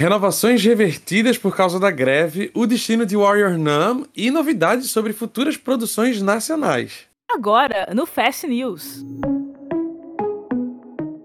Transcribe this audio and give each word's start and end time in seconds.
renovações 0.00 0.64
revertidas 0.64 1.36
por 1.36 1.56
causa 1.56 1.80
da 1.80 1.90
greve, 1.90 2.52
o 2.54 2.66
destino 2.66 3.04
de 3.04 3.16
Warrior 3.16 3.58
Nun 3.58 4.04
e 4.14 4.30
novidades 4.30 4.90
sobre 4.90 5.12
futuras 5.12 5.56
produções 5.56 6.22
nacionais. 6.22 7.06
Agora, 7.28 7.88
no 7.92 8.06
Fast 8.06 8.46
News. 8.46 9.04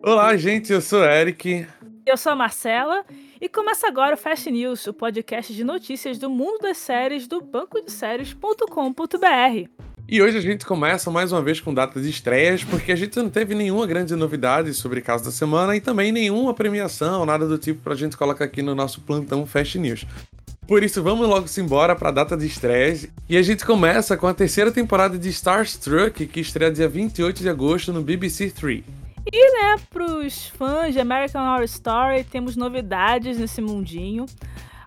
Olá, 0.01 0.36
gente, 0.36 0.73
eu 0.73 0.81
sou 0.81 1.05
Eric. 1.05 1.67
Eu 2.05 2.17
sou 2.17 2.31
a 2.31 2.36
Marcela 2.36 3.05
e 3.39 3.47
começa 3.47 3.88
agora 3.88 4.15
o 4.15 4.17
Fast 4.17 4.49
News, 4.49 4.87
o 4.87 4.94
podcast 4.94 5.53
de 5.53 5.63
notícias 5.63 6.17
do 6.17 6.29
mundo 6.29 6.60
das 6.60 6.78
séries 6.78 7.28
do 7.28 7.42
banco 7.42 7.79
de 7.79 7.92
séries.com.br. 7.92 9.92
E 10.13 10.21
hoje 10.21 10.37
a 10.37 10.41
gente 10.41 10.63
começa 10.63 11.09
mais 11.09 11.31
uma 11.31 11.41
vez 11.41 11.59
com 11.59 11.73
data 11.73 11.99
de 11.99 12.07
estreias, 12.07 12.63
porque 12.63 12.91
a 12.91 12.95
gente 12.95 13.17
não 13.17 13.31
teve 13.31 13.55
nenhuma 13.55 13.87
grande 13.87 14.15
novidade 14.15 14.71
sobre 14.75 15.01
Caso 15.01 15.25
da 15.25 15.31
Semana 15.31 15.75
e 15.75 15.81
também 15.81 16.12
nenhuma 16.12 16.53
premiação, 16.53 17.25
nada 17.25 17.48
do 17.48 17.57
tipo 17.57 17.81
pra 17.81 17.95
gente 17.95 18.16
colocar 18.16 18.45
aqui 18.45 18.62
no 18.62 18.76
nosso 18.76 19.02
plantão 19.02 19.44
Fast 19.48 19.80
News. 19.80 20.05
Por 20.68 20.84
isso, 20.84 21.02
vamos 21.02 21.27
logo 21.27 21.48
embora 21.57 21.95
para 21.95 22.09
a 22.09 22.12
data 22.12 22.38
de 22.38 22.45
estreias. 22.45 23.07
E 23.27 23.35
a 23.35 23.41
gente 23.41 23.66
começa 23.66 24.16
com 24.16 24.27
a 24.27 24.35
terceira 24.35 24.71
temporada 24.71 25.18
de 25.18 25.30
Starstruck, 25.30 26.27
que 26.27 26.40
estreia 26.40 26.71
dia 26.71 26.88
28 26.88 27.41
de 27.41 27.49
agosto 27.49 27.91
no 27.91 28.04
BBC 28.04 28.52
3. 28.52 28.84
E, 29.34 29.52
né, 29.52 29.77
pros 29.90 30.45
fãs 30.49 30.93
de 30.93 30.99
American 30.99 31.41
Horror 31.41 31.63
Story, 31.63 32.23
temos 32.23 32.55
novidades 32.55 33.40
nesse 33.40 33.63
mundinho. 33.63 34.27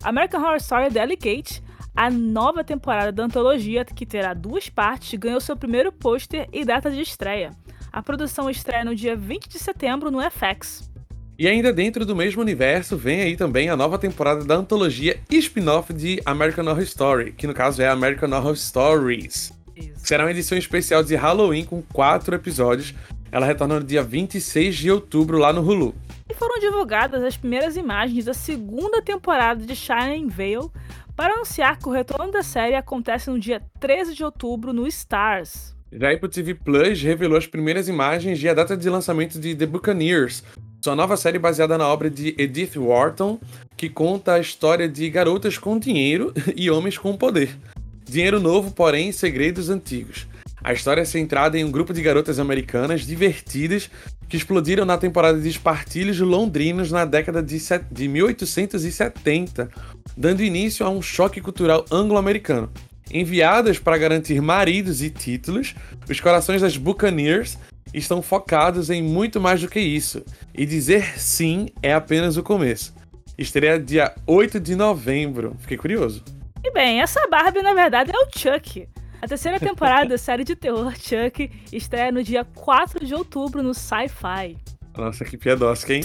American 0.04 0.40
Horror 0.40 0.58
Story 0.58 0.88
Delicate 0.88 1.65
a 1.96 2.10
nova 2.10 2.62
temporada 2.62 3.10
da 3.10 3.24
antologia, 3.24 3.82
que 3.84 4.04
terá 4.04 4.34
duas 4.34 4.68
partes, 4.68 5.18
ganhou 5.18 5.41
seu 5.41 5.56
primeiro 5.56 5.91
pôster 5.91 6.46
e 6.52 6.62
data 6.62 6.91
de 6.91 7.00
estreia. 7.00 7.52
A 7.91 8.02
produção 8.02 8.50
estreia 8.50 8.84
no 8.84 8.95
dia 8.95 9.16
20 9.16 9.48
de 9.48 9.59
setembro 9.59 10.10
no 10.10 10.20
FX. 10.20 10.90
E 11.38 11.48
ainda 11.48 11.73
dentro 11.73 12.04
do 12.04 12.14
mesmo 12.14 12.42
universo, 12.42 12.98
vem 12.98 13.23
aí 13.23 13.37
também 13.37 13.70
a 13.70 13.77
nova 13.77 13.98
temporada 13.98 14.45
da 14.45 14.56
antologia 14.56 15.18
spin-off 15.30 15.92
de 15.95 16.20
American 16.27 16.66
Horror 16.66 16.82
Story, 16.82 17.32
que 17.32 17.46
no 17.46 17.54
caso 17.54 17.80
é 17.80 17.88
American 17.88 18.30
Horror 18.30 18.57
Stories. 18.57 19.52
Isso. 19.74 20.07
Será 20.07 20.24
uma 20.24 20.30
edição 20.30 20.57
especial 20.57 21.02
de 21.02 21.15
Halloween 21.15 21.65
com 21.65 21.82
quatro 21.82 22.35
episódios. 22.35 22.95
Ela 23.32 23.46
retorna 23.46 23.80
no 23.80 23.87
dia 23.87 24.02
26 24.02 24.76
de 24.76 24.90
outubro 24.90 25.38
lá 25.38 25.52
no 25.52 25.63
Hulu. 25.63 25.95
E 26.29 26.35
foram 26.35 26.59
divulgadas 26.59 27.23
as 27.23 27.37
primeiras 27.37 27.76
imagens 27.76 28.24
da 28.24 28.35
segunda 28.35 29.01
temporada 29.01 29.65
de 29.65 29.76
Shining 29.76 30.29
Veil, 30.29 30.70
para 31.16 31.32
anunciar 31.32 31.78
que 31.78 31.88
o 31.88 31.92
retorno 31.92 32.30
da 32.30 32.42
série 32.42 32.74
acontece 32.74 33.30
no 33.30 33.40
dia 33.40 33.62
13 33.80 34.14
de 34.14 34.22
outubro 34.22 34.72
no 34.72 34.86
Stars. 34.86 35.74
Já 35.90 36.10
a 36.10 36.12
Apple 36.12 36.28
TV 36.28 36.54
Plus 36.54 37.00
revelou 37.00 37.38
as 37.38 37.46
primeiras 37.46 37.88
imagens 37.88 38.42
e 38.42 38.48
a 38.48 38.52
data 38.52 38.76
de 38.76 38.90
lançamento 38.90 39.40
de 39.40 39.54
The 39.54 39.64
Buccaneers, 39.64 40.45
sua 40.84 40.95
nova 40.95 41.16
série 41.16 41.38
baseada 41.38 41.78
na 41.78 41.88
obra 41.88 42.10
de 42.10 42.34
Edith 42.36 42.76
Wharton, 42.76 43.40
que 43.76 43.88
conta 43.88 44.34
a 44.34 44.40
história 44.40 44.88
de 44.88 45.08
garotas 45.08 45.56
com 45.56 45.78
dinheiro 45.78 46.34
e 46.54 46.70
homens 46.70 46.98
com 46.98 47.16
poder. 47.16 47.56
Dinheiro 48.04 48.38
novo, 48.38 48.70
porém, 48.73 49.10
segredos 49.10 49.70
antigos. 49.70 50.26
A 50.62 50.73
história 50.73 51.02
é 51.02 51.04
centrada 51.04 51.59
em 51.59 51.65
um 51.65 51.71
grupo 51.71 51.93
de 51.93 52.02
garotas 52.02 52.38
americanas 52.38 53.07
divertidas 53.07 53.90
que 54.29 54.37
explodiram 54.37 54.85
na 54.85 54.98
temporada 54.98 55.38
de 55.40 55.48
espartilhos 55.48 56.18
londrinos 56.18 56.90
na 56.90 57.04
década 57.04 57.43
de, 57.43 57.59
de 57.90 58.09
1870, 58.09 59.68
dando 60.16 60.43
início 60.43 60.85
a 60.85 60.90
um 60.90 61.01
choque 61.01 61.40
cultural 61.40 61.85
anglo-americano. 61.90 62.71
Enviadas 63.13 63.79
para 63.79 63.98
garantir 63.98 64.41
maridos 64.41 65.03
e 65.03 65.10
títulos, 65.10 65.75
os 66.09 66.21
corações 66.21 66.62
das 66.62 66.76
Buccaneers 66.76 67.56
estão 67.94 68.20
focados 68.20 68.91
em 68.91 69.03
muito 69.03 69.41
mais 69.41 69.60
do 69.60 69.69
que 69.69 69.78
isso, 69.78 70.25
e 70.53 70.66
dizer 70.66 71.19
sim 71.19 71.69
é 71.82 71.94
apenas 71.94 72.37
o 72.37 72.43
começo. 72.43 72.93
Estreia 73.38 73.78
dia 73.78 74.15
8 74.26 74.59
de 74.59 74.75
novembro. 74.75 75.54
Fiquei 75.60 75.76
curioso. 75.76 76.25
E 76.65 76.70
bem, 76.72 77.00
essa 77.00 77.28
Barbie 77.28 77.62
na 77.62 77.75
verdade 77.75 78.10
é 78.10 78.19
o 78.19 78.28
Chuck. 78.37 78.88
A 79.27 79.28
terceira 79.28 79.59
temporada 79.59 80.10
da 80.10 80.19
série 80.19 80.44
de 80.44 80.55
terror 80.55 80.94
Chuck 80.94 81.50
estreia 81.72 82.12
no 82.12 82.22
dia 82.22 82.44
4 82.44 83.04
de 83.04 83.12
outubro 83.12 83.60
no 83.60 83.75
Sci-Fi. 83.75 84.56
Nossa, 84.97 85.25
que 85.25 85.37
piadosca, 85.37 85.92
hein? 85.92 86.03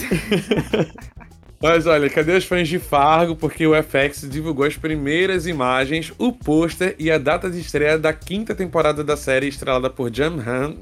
Mas 1.62 1.86
olha, 1.86 2.10
cadê 2.10 2.36
os 2.36 2.46
fãs 2.46 2.68
de 2.68 2.80
Fargo? 2.80 3.36
Porque 3.36 3.68
o 3.68 3.74
FX 3.76 4.28
divulgou 4.28 4.66
as 4.66 4.76
primeiras 4.76 5.46
imagens, 5.46 6.12
o 6.18 6.34
pôster 6.34 6.96
e 6.98 7.12
a 7.12 7.20
data 7.20 7.48
de 7.48 7.60
estreia 7.60 7.96
da 7.96 8.12
quinta 8.12 8.56
temporada 8.56 9.04
da 9.04 9.16
série 9.16 9.50
estrelada 9.50 9.88
por 9.88 10.10
John 10.10 10.40
Hamm, 10.40 10.80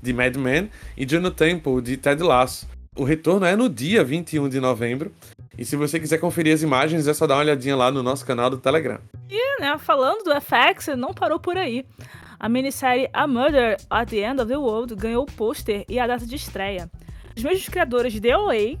de 0.00 0.14
Mad 0.14 0.34
Men, 0.36 0.70
e 0.96 1.06
Juno 1.06 1.30
Temple, 1.30 1.82
de 1.82 1.98
Ted 1.98 2.22
Lasso. 2.22 2.66
O 2.96 3.04
retorno 3.04 3.44
é 3.44 3.54
no 3.54 3.68
dia 3.68 4.02
21 4.02 4.48
de 4.48 4.60
novembro. 4.60 5.12
E 5.56 5.64
se 5.64 5.76
você 5.76 6.00
quiser 6.00 6.18
conferir 6.18 6.54
as 6.54 6.62
imagens, 6.62 7.06
é 7.06 7.14
só 7.14 7.26
dar 7.26 7.34
uma 7.34 7.40
olhadinha 7.40 7.76
lá 7.76 7.90
no 7.90 8.02
nosso 8.02 8.24
canal 8.24 8.48
do 8.48 8.58
Telegram. 8.58 8.98
E, 9.28 9.60
né, 9.60 9.76
falando 9.78 10.24
do 10.24 10.32
FX, 10.40 10.88
não 10.96 11.12
parou 11.12 11.38
por 11.38 11.56
aí. 11.56 11.84
A 12.40 12.48
minissérie 12.48 13.08
A 13.12 13.26
Murder 13.26 13.76
at 13.90 14.08
the 14.08 14.18
End 14.18 14.40
of 14.40 14.48
the 14.48 14.56
World 14.56 14.94
ganhou 14.96 15.22
o 15.22 15.26
pôster 15.26 15.84
e 15.88 15.98
a 15.98 16.06
data 16.06 16.26
de 16.26 16.36
estreia. 16.36 16.90
Os 17.36 17.42
mesmos 17.42 17.68
criadores 17.68 18.18
de 18.18 18.34
OA 18.34 18.78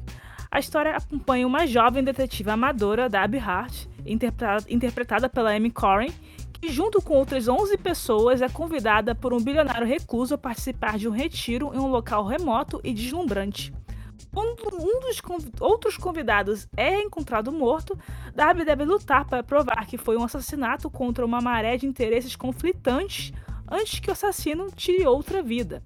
a 0.52 0.58
história 0.58 0.94
acompanha 0.94 1.46
uma 1.46 1.66
jovem 1.66 2.04
detetive 2.04 2.50
amadora, 2.50 3.08
Abby 3.10 3.38
Hart, 3.38 3.86
interpretada, 4.04 4.66
interpretada 4.68 5.26
pela 5.26 5.56
Amy 5.56 5.70
Corrin, 5.70 6.12
que 6.60 6.70
junto 6.70 7.00
com 7.00 7.14
outras 7.14 7.48
11 7.48 7.78
pessoas 7.78 8.42
é 8.42 8.50
convidada 8.50 9.14
por 9.14 9.32
um 9.32 9.40
bilionário 9.40 9.86
recluso 9.86 10.34
a 10.34 10.38
participar 10.38 10.98
de 10.98 11.08
um 11.08 11.10
retiro 11.10 11.72
em 11.72 11.78
um 11.78 11.86
local 11.86 12.26
remoto 12.26 12.82
e 12.84 12.92
deslumbrante. 12.92 13.72
Quando 14.32 14.62
um 14.74 15.00
dos 15.00 15.20
conv 15.20 15.44
outros 15.60 15.96
convidados 15.96 16.66
é 16.76 17.00
encontrado 17.00 17.50
morto, 17.50 17.98
Darby 18.34 18.64
deve 18.64 18.84
lutar 18.84 19.26
para 19.26 19.42
provar 19.42 19.86
que 19.86 19.98
foi 19.98 20.16
um 20.16 20.24
assassinato 20.24 20.90
contra 20.90 21.24
uma 21.24 21.40
maré 21.40 21.76
de 21.76 21.86
interesses 21.86 22.36
conflitantes 22.36 23.32
antes 23.70 24.00
que 24.00 24.10
o 24.10 24.12
assassino 24.12 24.68
tire 24.74 25.06
outra 25.06 25.42
vida. 25.42 25.82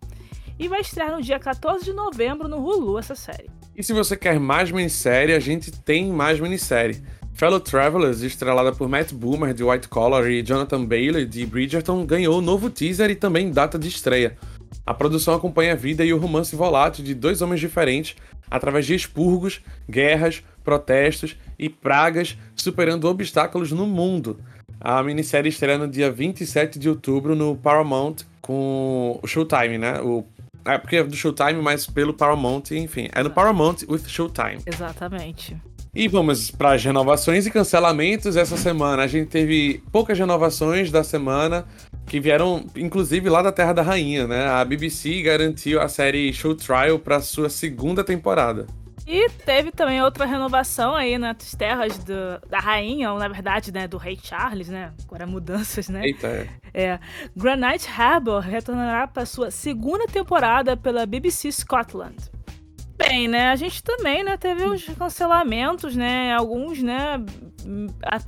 E 0.58 0.68
vai 0.68 0.80
estrear 0.80 1.12
no 1.12 1.22
dia 1.22 1.38
14 1.38 1.84
de 1.84 1.92
novembro 1.92 2.48
no 2.48 2.58
Hulu 2.58 2.98
essa 2.98 3.14
série. 3.14 3.50
E 3.76 3.82
se 3.82 3.92
você 3.92 4.16
quer 4.16 4.40
mais 4.40 4.70
minissérie, 4.70 5.34
a 5.34 5.40
gente 5.40 5.70
tem 5.70 6.10
mais 6.10 6.40
minissérie. 6.40 7.02
Fellow 7.34 7.60
Travelers, 7.60 8.22
estrelada 8.22 8.72
por 8.72 8.88
Matt 8.88 9.12
Boomer 9.12 9.52
de 9.52 9.62
White 9.62 9.88
Collar 9.88 10.26
e 10.30 10.42
Jonathan 10.42 10.82
Bailey 10.86 11.26
de 11.26 11.44
Bridgerton, 11.44 12.06
ganhou 12.06 12.40
novo 12.40 12.70
teaser 12.70 13.10
e 13.10 13.14
também 13.14 13.50
data 13.50 13.78
de 13.78 13.88
estreia. 13.88 14.38
A 14.84 14.94
produção 14.94 15.34
acompanha 15.34 15.72
a 15.72 15.76
vida 15.76 16.04
e 16.04 16.12
o 16.12 16.18
romance 16.18 16.54
volátil 16.54 17.04
de 17.04 17.14
dois 17.14 17.42
homens 17.42 17.60
diferentes 17.60 18.16
através 18.50 18.86
de 18.86 18.94
expurgos, 18.94 19.60
guerras, 19.88 20.42
protestos 20.64 21.36
e 21.58 21.68
pragas, 21.68 22.36
superando 22.54 23.08
obstáculos 23.08 23.72
no 23.72 23.86
mundo. 23.86 24.38
A 24.80 25.02
minissérie 25.02 25.48
estreia 25.48 25.78
no 25.78 25.88
dia 25.88 26.10
27 26.10 26.78
de 26.78 26.88
outubro 26.88 27.34
no 27.34 27.56
Paramount 27.56 28.16
com 28.40 29.18
o 29.22 29.26
Showtime, 29.26 29.78
né? 29.78 30.00
O 30.00 30.24
é 30.66 30.78
porque 30.78 30.96
é 30.96 31.04
do 31.04 31.14
Showtime, 31.14 31.62
mas 31.62 31.86
pelo 31.86 32.12
Paramount, 32.12 32.72
enfim. 32.72 33.08
É 33.12 33.22
no 33.22 33.30
Paramount 33.30 33.76
with 33.88 34.02
Showtime. 34.08 34.58
Exatamente. 34.66 35.56
E 35.94 36.08
vamos 36.08 36.50
para 36.50 36.72
as 36.72 36.84
renovações 36.84 37.46
e 37.46 37.50
cancelamentos. 37.50 38.36
Essa 38.36 38.56
semana 38.56 39.04
a 39.04 39.06
gente 39.06 39.28
teve 39.28 39.82
poucas 39.92 40.18
renovações 40.18 40.90
da 40.90 41.04
semana 41.04 41.64
que 42.06 42.20
vieram, 42.20 42.64
inclusive, 42.76 43.28
lá 43.28 43.42
da 43.42 43.52
Terra 43.52 43.72
da 43.72 43.82
Rainha, 43.82 44.26
né? 44.26 44.46
A 44.46 44.64
BBC 44.64 45.22
garantiu 45.22 45.80
a 45.80 45.88
série 45.88 46.32
Show 46.32 46.54
Trial 46.54 46.98
para 46.98 47.20
sua 47.20 47.48
segunda 47.48 48.04
temporada. 48.04 48.66
E 49.06 49.30
teve 49.44 49.70
também 49.70 50.02
outra 50.02 50.26
renovação 50.26 50.92
aí 50.92 51.16
nas 51.16 51.54
terras 51.54 51.96
do, 51.98 52.40
da 52.48 52.58
rainha, 52.58 53.12
ou 53.12 53.18
na 53.20 53.28
verdade, 53.28 53.72
né, 53.72 53.86
do 53.86 53.96
rei 53.98 54.18
Charles, 54.20 54.68
né? 54.68 54.92
Agora 55.04 55.24
mudanças, 55.24 55.88
né? 55.88 56.04
Eita, 56.04 56.26
é. 56.26 56.48
é. 56.74 57.00
Granite 57.36 57.88
Harbour 57.88 58.40
retornará 58.40 59.06
para 59.06 59.24
sua 59.24 59.52
segunda 59.52 60.08
temporada 60.08 60.76
pela 60.76 61.06
BBC 61.06 61.52
Scotland. 61.52 62.16
Bem, 62.96 63.28
né, 63.28 63.50
a 63.50 63.56
gente 63.56 63.82
também, 63.82 64.24
né, 64.24 64.36
teve 64.36 64.64
os 64.64 64.84
cancelamentos, 64.84 65.94
né, 65.94 66.34
alguns, 66.34 66.82
né, 66.82 67.22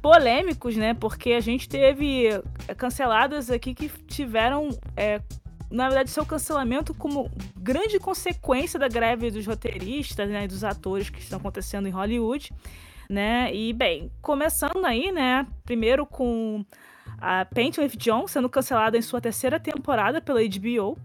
polêmicos, 0.02 0.76
né, 0.76 0.92
porque 0.92 1.32
a 1.32 1.40
gente 1.40 1.68
teve 1.68 2.28
canceladas 2.76 3.50
aqui 3.50 3.74
que 3.74 3.88
tiveram 4.06 4.68
é, 4.94 5.22
na 5.70 5.88
verdade, 5.88 6.10
seu 6.10 6.24
cancelamento 6.24 6.94
como 6.94 7.30
grande 7.56 7.98
consequência 7.98 8.78
da 8.78 8.88
greve 8.88 9.30
dos 9.30 9.46
roteiristas 9.46 10.28
né, 10.28 10.44
e 10.44 10.48
dos 10.48 10.64
atores 10.64 11.10
que 11.10 11.20
estão 11.20 11.38
acontecendo 11.38 11.86
em 11.86 11.90
Hollywood. 11.90 12.52
Né? 13.08 13.54
E, 13.54 13.72
bem, 13.72 14.10
começando 14.20 14.84
aí, 14.84 15.10
né? 15.10 15.46
Primeiro 15.64 16.04
com 16.04 16.62
a 17.18 17.46
Painting 17.46 17.80
with 17.80 17.96
John 17.96 18.26
sendo 18.26 18.48
cancelada 18.50 18.98
em 18.98 19.02
sua 19.02 19.20
terceira 19.20 19.58
temporada 19.58 20.20
pela 20.20 20.40
HBO. 20.40 20.98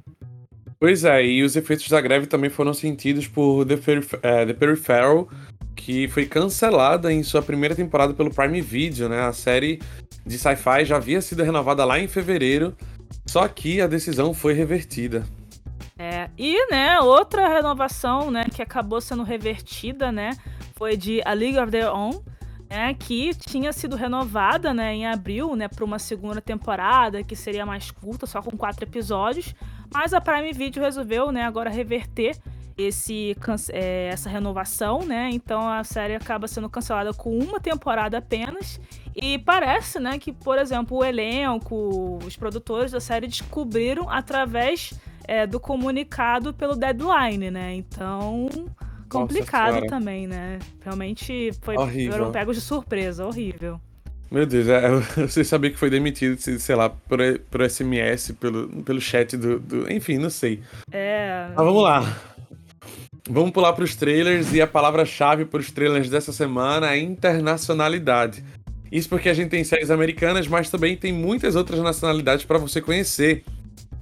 Pois 0.83 1.05
é, 1.05 1.25
e 1.25 1.41
os 1.43 1.55
efeitos 1.55 1.87
da 1.87 2.01
greve 2.01 2.25
também 2.25 2.49
foram 2.49 2.73
sentidos 2.73 3.25
por 3.25 3.65
The, 3.65 3.77
Perif 3.77 4.17
é, 4.21 4.45
The 4.45 4.51
Peripheral, 4.51 5.29
que 5.73 6.09
foi 6.09 6.25
cancelada 6.25 7.09
em 7.09 7.23
sua 7.23 7.41
primeira 7.41 7.73
temporada 7.73 8.13
pelo 8.13 8.29
Prime 8.29 8.59
Video, 8.59 9.07
né? 9.07 9.21
A 9.21 9.31
série 9.31 9.81
de 10.25 10.37
sci-fi 10.37 10.83
já 10.83 10.97
havia 10.97 11.21
sido 11.21 11.41
renovada 11.41 11.85
lá 11.85 11.97
em 11.99 12.07
fevereiro, 12.09 12.75
só 13.25 13.47
que 13.47 13.79
a 13.79 13.87
decisão 13.87 14.33
foi 14.33 14.51
revertida. 14.55 15.23
É, 15.97 16.29
e, 16.37 16.69
né, 16.69 16.99
outra 16.99 17.47
renovação, 17.47 18.29
né, 18.29 18.43
que 18.53 18.61
acabou 18.61 18.99
sendo 18.99 19.23
revertida, 19.23 20.11
né, 20.11 20.31
foi 20.75 20.97
de 20.97 21.21
A 21.23 21.31
League 21.31 21.57
of 21.57 21.71
Their 21.71 21.95
Own, 21.95 22.21
né, 22.69 22.93
que 22.93 23.33
tinha 23.35 23.71
sido 23.71 23.95
renovada 23.95 24.73
né, 24.73 24.93
em 24.93 25.07
abril 25.07 25.55
né, 25.55 25.69
para 25.69 25.85
uma 25.85 25.97
segunda 25.97 26.41
temporada, 26.41 27.23
que 27.23 27.37
seria 27.37 27.65
mais 27.65 27.89
curta, 27.89 28.25
só 28.25 28.41
com 28.41 28.57
quatro 28.57 28.83
episódios. 28.83 29.55
Mas 29.93 30.13
a 30.13 30.19
Prime 30.19 30.51
Video 30.51 30.83
resolveu 30.83 31.31
né, 31.31 31.43
agora 31.43 31.69
reverter 31.69 32.35
esse, 32.77 33.37
é, 33.71 34.07
essa 34.11 34.29
renovação, 34.29 35.03
né? 35.05 35.29
Então 35.31 35.69
a 35.69 35.83
série 35.83 36.15
acaba 36.15 36.47
sendo 36.47 36.69
cancelada 36.69 37.13
com 37.13 37.37
uma 37.37 37.59
temporada 37.59 38.17
apenas. 38.17 38.79
E 39.15 39.37
parece, 39.37 39.99
né, 39.99 40.17
que, 40.17 40.31
por 40.31 40.57
exemplo, 40.57 40.97
o 40.97 41.05
elenco, 41.05 42.17
os 42.25 42.35
produtores 42.35 42.91
da 42.91 42.99
série 42.99 43.27
descobriram 43.27 44.09
através 44.09 44.93
é, 45.25 45.45
do 45.45 45.59
comunicado 45.59 46.53
pelo 46.53 46.75
deadline, 46.75 47.51
né? 47.51 47.75
Então 47.75 48.49
complicado 49.07 49.85
também, 49.85 50.25
né? 50.25 50.57
Realmente 50.83 51.51
foi 51.61 51.77
horrível. 51.77 52.13
foram 52.13 52.31
pegos 52.31 52.55
de 52.55 52.61
surpresa, 52.61 53.25
horrível. 53.25 53.79
Meu 54.33 54.47
Deus, 54.47 54.67
é, 54.67 54.89
você 55.15 55.43
sabia 55.45 55.69
que 55.69 55.77
foi 55.77 55.91
demitido, 55.91 56.39
sei 56.39 56.75
lá, 56.75 56.89
por, 56.89 57.19
por 57.51 57.69
SMS, 57.69 58.31
pelo, 58.39 58.67
pelo 58.81 58.99
chat 58.99 59.37
do, 59.37 59.59
do. 59.59 59.93
Enfim, 59.93 60.17
não 60.17 60.31
sei. 60.31 60.59
É. 60.91 61.49
Mas 61.55 61.63
vamos 61.63 61.83
lá. 61.83 62.17
Vamos 63.29 63.51
pular 63.51 63.73
para 63.73 63.83
os 63.83 63.95
trailers 63.95 64.51
e 64.51 64.59
a 64.59 64.65
palavra-chave 64.65 65.45
para 65.45 65.59
os 65.59 65.69
trailers 65.69 66.09
dessa 66.09 66.33
semana 66.33 66.93
é 66.93 66.97
internacionalidade. 66.97 68.43
Isso 68.91 69.07
porque 69.07 69.29
a 69.29 69.35
gente 69.35 69.49
tem 69.49 69.63
séries 69.63 69.91
americanas, 69.91 70.47
mas 70.47 70.67
também 70.67 70.97
tem 70.97 71.13
muitas 71.13 71.55
outras 71.55 71.79
nacionalidades 71.81 72.43
para 72.43 72.57
você 72.57 72.81
conhecer. 72.81 73.43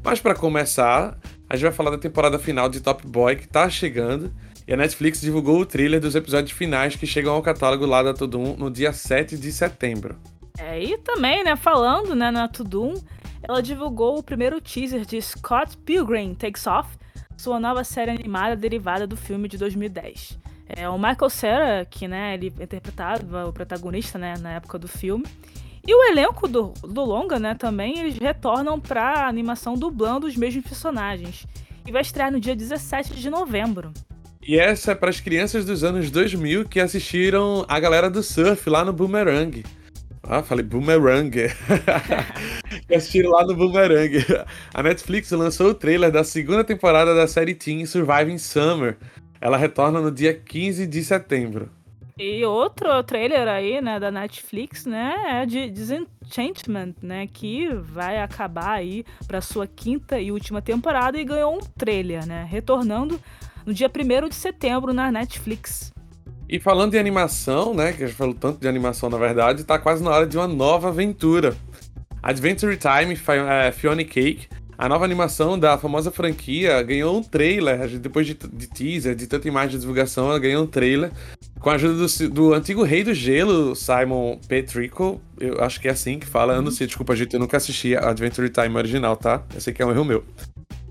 Mas 0.01 0.21
para 0.21 0.33
começar, 0.33 1.17
a 1.49 1.57
gente 1.57 1.63
vai 1.63 1.73
falar 1.73 1.91
da 1.91 1.97
temporada 1.97 2.39
final 2.39 2.69
de 2.69 2.79
Top 2.79 3.05
Boy 3.05 3.35
que 3.35 3.49
tá 3.49 3.69
chegando. 3.69 4.31
E 4.67 4.73
a 4.73 4.77
Netflix 4.77 5.21
divulgou 5.21 5.59
o 5.59 5.65
trailer 5.65 5.99
dos 5.99 6.15
episódios 6.15 6.51
finais 6.51 6.95
que 6.95 7.07
chegam 7.07 7.33
ao 7.33 7.41
catálogo 7.41 7.85
lá 7.85 8.03
da 8.03 8.13
Tudum 8.13 8.55
no 8.57 8.69
dia 8.69 8.93
7 8.93 9.37
de 9.37 9.51
setembro. 9.51 10.15
É, 10.57 10.81
e 10.81 10.97
também, 10.99 11.43
né, 11.43 11.55
falando 11.55 12.15
né, 12.15 12.29
na 12.29 12.47
Tudum, 12.47 12.93
ela 13.41 13.61
divulgou 13.61 14.17
o 14.19 14.23
primeiro 14.23 14.61
teaser 14.61 15.05
de 15.05 15.21
Scott 15.21 15.75
Pilgrim 15.77 16.35
Takes 16.35 16.67
Off, 16.67 16.89
sua 17.37 17.59
nova 17.59 17.83
série 17.83 18.11
animada 18.11 18.55
derivada 18.55 19.07
do 19.07 19.17
filme 19.17 19.47
de 19.47 19.57
2010. 19.57 20.37
É, 20.69 20.87
o 20.87 20.97
Michael 20.97 21.29
Cera, 21.29 21.87
que 21.89 22.07
né, 22.07 22.35
ele 22.35 22.47
interpretava 22.47 23.47
o 23.47 23.53
protagonista 23.53 24.17
né, 24.17 24.35
na 24.39 24.53
época 24.53 24.77
do 24.77 24.87
filme, 24.87 25.25
e 25.85 25.93
o 25.93 26.03
elenco 26.03 26.47
do, 26.47 26.73
do 26.81 27.03
longa, 27.03 27.39
né, 27.39 27.55
também, 27.55 27.97
eles 27.97 28.17
retornam 28.17 28.79
para 28.79 29.01
a 29.01 29.27
animação 29.27 29.73
dublando 29.73 30.27
os 30.27 30.37
mesmos 30.37 30.63
personagens. 30.63 31.47
E 31.85 31.91
vai 31.91 32.03
estrear 32.03 32.31
no 32.31 32.39
dia 32.39 32.55
17 32.55 33.15
de 33.15 33.29
novembro. 33.29 33.91
E 34.43 34.57
essa 34.57 34.93
é 34.93 34.95
para 34.95 35.09
as 35.09 35.19
crianças 35.19 35.65
dos 35.65 35.83
anos 35.83 36.09
2000 36.09 36.65
que 36.65 36.79
assistiram 36.79 37.63
a 37.67 37.79
galera 37.79 38.09
do 38.09 38.23
surf 38.23 38.67
lá 38.69 38.83
no 38.83 38.91
Boomerang. 38.91 39.63
Ah, 40.23 40.41
falei 40.41 40.63
Boomerang. 40.63 41.29
que 42.87 42.95
assistiram 42.95 43.31
lá 43.31 43.45
no 43.45 43.55
Boomerang. 43.55 44.25
A 44.73 44.81
Netflix 44.81 45.29
lançou 45.31 45.69
o 45.69 45.73
trailer 45.73 46.11
da 46.11 46.23
segunda 46.23 46.63
temporada 46.63 47.13
da 47.13 47.27
série 47.27 47.53
Teen 47.53 47.85
Surviving 47.85 48.37
Summer. 48.37 48.97
Ela 49.39 49.57
retorna 49.57 49.99
no 49.99 50.11
dia 50.11 50.33
15 50.33 50.87
de 50.87 51.03
setembro. 51.03 51.69
E 52.17 52.45
outro 52.45 53.01
trailer 53.03 53.47
aí, 53.47 53.81
né, 53.81 53.99
da 53.99 54.11
Netflix, 54.11 54.85
né, 54.85 55.15
é 55.27 55.45
de 55.45 55.69
Disenchantment, 55.71 56.93
né, 57.01 57.25
que 57.25 57.73
vai 57.73 58.21
acabar 58.21 58.73
aí 58.73 59.03
para 59.27 59.41
sua 59.41 59.65
quinta 59.65 60.19
e 60.19 60.31
última 60.31 60.61
temporada 60.61 61.19
e 61.19 61.23
ganhou 61.23 61.55
um 61.55 61.59
trailer, 61.59 62.25
né, 62.27 62.45
retornando 62.47 63.19
no 63.65 63.73
dia 63.73 63.89
1 63.89 64.29
de 64.29 64.35
setembro 64.35 64.93
na 64.93 65.11
Netflix. 65.11 65.91
E 66.47 66.59
falando 66.59 66.91
de 66.91 66.97
animação, 66.97 67.73
né, 67.73 67.93
que 67.93 68.03
a 68.03 68.07
gente 68.07 68.15
falou 68.15 68.33
tanto 68.33 68.59
de 68.59 68.67
animação 68.67 69.09
na 69.09 69.17
verdade, 69.17 69.63
tá 69.63 69.79
quase 69.79 70.03
na 70.03 70.11
hora 70.11 70.27
de 70.27 70.37
uma 70.37 70.47
nova 70.47 70.89
aventura. 70.89 71.55
Adventure 72.21 72.77
Time 72.77 73.17
é, 73.49 73.71
Fiona 73.71 74.03
Cake 74.03 74.47
a 74.81 74.89
nova 74.89 75.05
animação 75.05 75.59
da 75.59 75.77
famosa 75.77 76.09
franquia 76.09 76.81
ganhou 76.81 77.15
um 77.15 77.21
trailer. 77.21 77.87
Depois 77.99 78.25
de, 78.25 78.33
de 78.33 78.65
teaser, 78.65 79.13
de 79.13 79.27
tanta 79.27 79.47
imagem 79.47 79.75
de 79.75 79.81
divulgação, 79.81 80.27
ela 80.27 80.39
ganhou 80.39 80.63
um 80.63 80.65
trailer. 80.65 81.11
Com 81.59 81.69
a 81.69 81.75
ajuda 81.75 81.93
do, 81.93 82.29
do 82.29 82.53
antigo 82.55 82.81
rei 82.81 83.03
do 83.03 83.13
gelo, 83.13 83.75
Simon 83.75 84.39
Petrico. 84.47 85.21
Eu 85.39 85.63
acho 85.63 85.79
que 85.79 85.87
é 85.87 85.91
assim 85.91 86.17
que 86.17 86.25
fala. 86.25 86.55
Eu 86.55 86.63
não 86.63 86.71
sei, 86.71 86.87
desculpa, 86.87 87.15
gente. 87.15 87.35
Eu 87.35 87.39
nunca 87.39 87.57
assisti 87.57 87.95
a 87.95 88.09
Adventure 88.09 88.49
Time 88.49 88.75
original, 88.75 89.15
tá? 89.15 89.43
Eu 89.53 89.61
sei 89.61 89.71
que 89.71 89.83
é 89.83 89.85
um 89.85 89.91
erro 89.91 90.03
meu. 90.03 90.23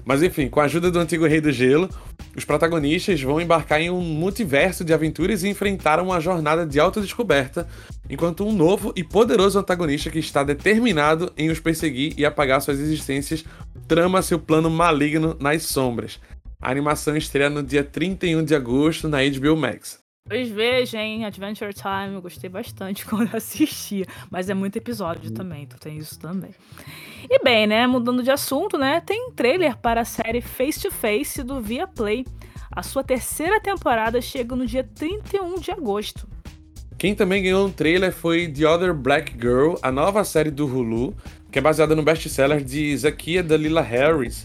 Mas 0.05 0.23
enfim, 0.23 0.49
com 0.49 0.61
a 0.61 0.65
ajuda 0.65 0.91
do 0.91 0.99
antigo 0.99 1.27
Rei 1.27 1.41
do 1.41 1.53
Gelo, 1.53 1.89
os 2.37 2.45
protagonistas 2.45 3.21
vão 3.21 3.41
embarcar 3.41 3.81
em 3.81 3.91
um 3.91 4.01
multiverso 4.01 4.85
de 4.85 4.95
aventuras 4.95 5.43
e 5.43 5.49
enfrentar 5.49 6.01
uma 6.01 6.21
jornada 6.21 6.67
de 6.67 6.79
autodescoberta, 6.79 7.67
enquanto 8.09 8.47
um 8.47 8.53
novo 8.53 8.93
e 8.97 9.03
poderoso 9.03 9.59
antagonista 9.59 10.11
que 10.11 10.19
está 10.19 10.43
determinado 10.43 11.33
em 11.37 11.51
os 11.51 11.61
perseguir 11.61 12.15
e 12.17 12.25
apagar 12.25 12.61
suas 12.61 12.79
existências 12.79 13.45
trama 13.89 14.23
seu 14.23 14.39
plano 14.39 14.71
maligno 14.71 15.37
nas 15.41 15.65
sombras. 15.65 16.21
A 16.61 16.71
animação 16.71 17.17
estreia 17.17 17.51
no 17.51 17.63
dia 17.63 17.83
31 17.83 18.45
de 18.45 18.55
agosto 18.55 19.09
na 19.09 19.19
HBO 19.19 19.57
Max. 19.57 19.99
Pois 20.29 20.49
veja, 20.49 20.99
hein, 20.99 21.25
Adventure 21.25 21.73
Time, 21.73 22.15
eu 22.15 22.23
gostei 22.23 22.49
bastante 22.49 23.05
quando 23.07 23.35
assistia, 23.35 24.07
mas 24.31 24.49
é 24.49 24.55
muito 24.55 24.77
episódio 24.77 25.31
também, 25.33 25.67
tu 25.67 25.79
tem 25.79 25.99
isso 25.99 26.19
também. 26.19 26.51
E 27.29 27.43
bem, 27.43 27.67
né, 27.67 27.87
mudando 27.87 28.23
de 28.23 28.31
assunto, 28.31 28.79
né, 28.79 29.01
tem 29.01 29.33
trailer 29.33 29.77
para 29.77 30.03
a 30.03 30.05
série 30.05 30.41
Face 30.41 30.81
to 30.81 30.91
Face 30.91 31.43
do 31.43 31.61
Viaplay. 31.61 32.25
A 32.71 32.83
sua 32.83 33.03
terceira 33.03 33.61
temporada 33.61 34.21
chega 34.21 34.55
no 34.55 34.67
dia 34.67 34.85
31 34.85 35.59
de 35.59 35.73
agosto. 35.73 36.29
Quem 36.97 37.15
também 37.15 37.43
ganhou 37.43 37.67
um 37.67 37.73
trailer 37.73 38.13
foi 38.13 38.47
The 38.47 38.69
Other 38.69 38.95
Black 38.95 39.33
Girl, 39.33 39.75
a 39.83 39.91
nova 39.91 40.23
série 40.23 40.51
do 40.51 40.67
Hulu, 40.67 41.17
que 41.51 41.59
é 41.59 41.63
baseada 41.63 41.97
no 41.97 42.03
best-seller 42.03 42.63
de 42.63 42.97
Zakia 42.97 43.43
Dalila 43.43 43.81
Harris, 43.81 44.45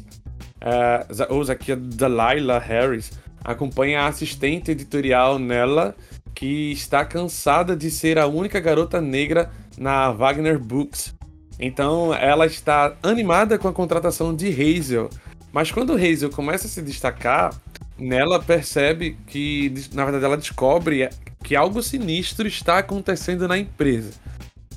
uh, 0.63 1.33
ou 1.33 1.43
Zakia 1.43 1.75
Dalila 1.75 2.57
Harris, 2.57 3.11
acompanha 3.45 4.01
a 4.01 4.07
assistente 4.07 4.71
editorial 4.71 5.37
nela, 5.37 5.95
que 6.33 6.71
está 6.71 7.05
cansada 7.05 7.75
de 7.75 7.89
ser 7.91 8.17
a 8.17 8.27
única 8.27 8.59
garota 8.59 8.99
negra 8.99 9.51
na 9.77 10.11
Wagner 10.11 10.59
Books. 10.59 11.13
Então 11.59 12.13
ela 12.13 12.45
está 12.45 12.95
animada 13.01 13.57
com 13.57 13.67
a 13.67 13.73
contratação 13.73 14.35
de 14.35 14.49
Hazel. 14.49 15.09
Mas 15.53 15.71
quando 15.71 15.93
Hazel 15.93 16.29
começa 16.29 16.67
a 16.67 16.69
se 16.69 16.81
destacar, 16.81 17.55
nela 17.97 18.41
percebe 18.41 19.17
que, 19.27 19.73
na 19.93 20.03
verdade, 20.03 20.25
ela 20.25 20.35
descobre 20.35 21.07
que 21.41 21.55
algo 21.55 21.81
sinistro 21.81 22.47
está 22.47 22.79
acontecendo 22.79 23.47
na 23.47 23.57
empresa. 23.57 24.11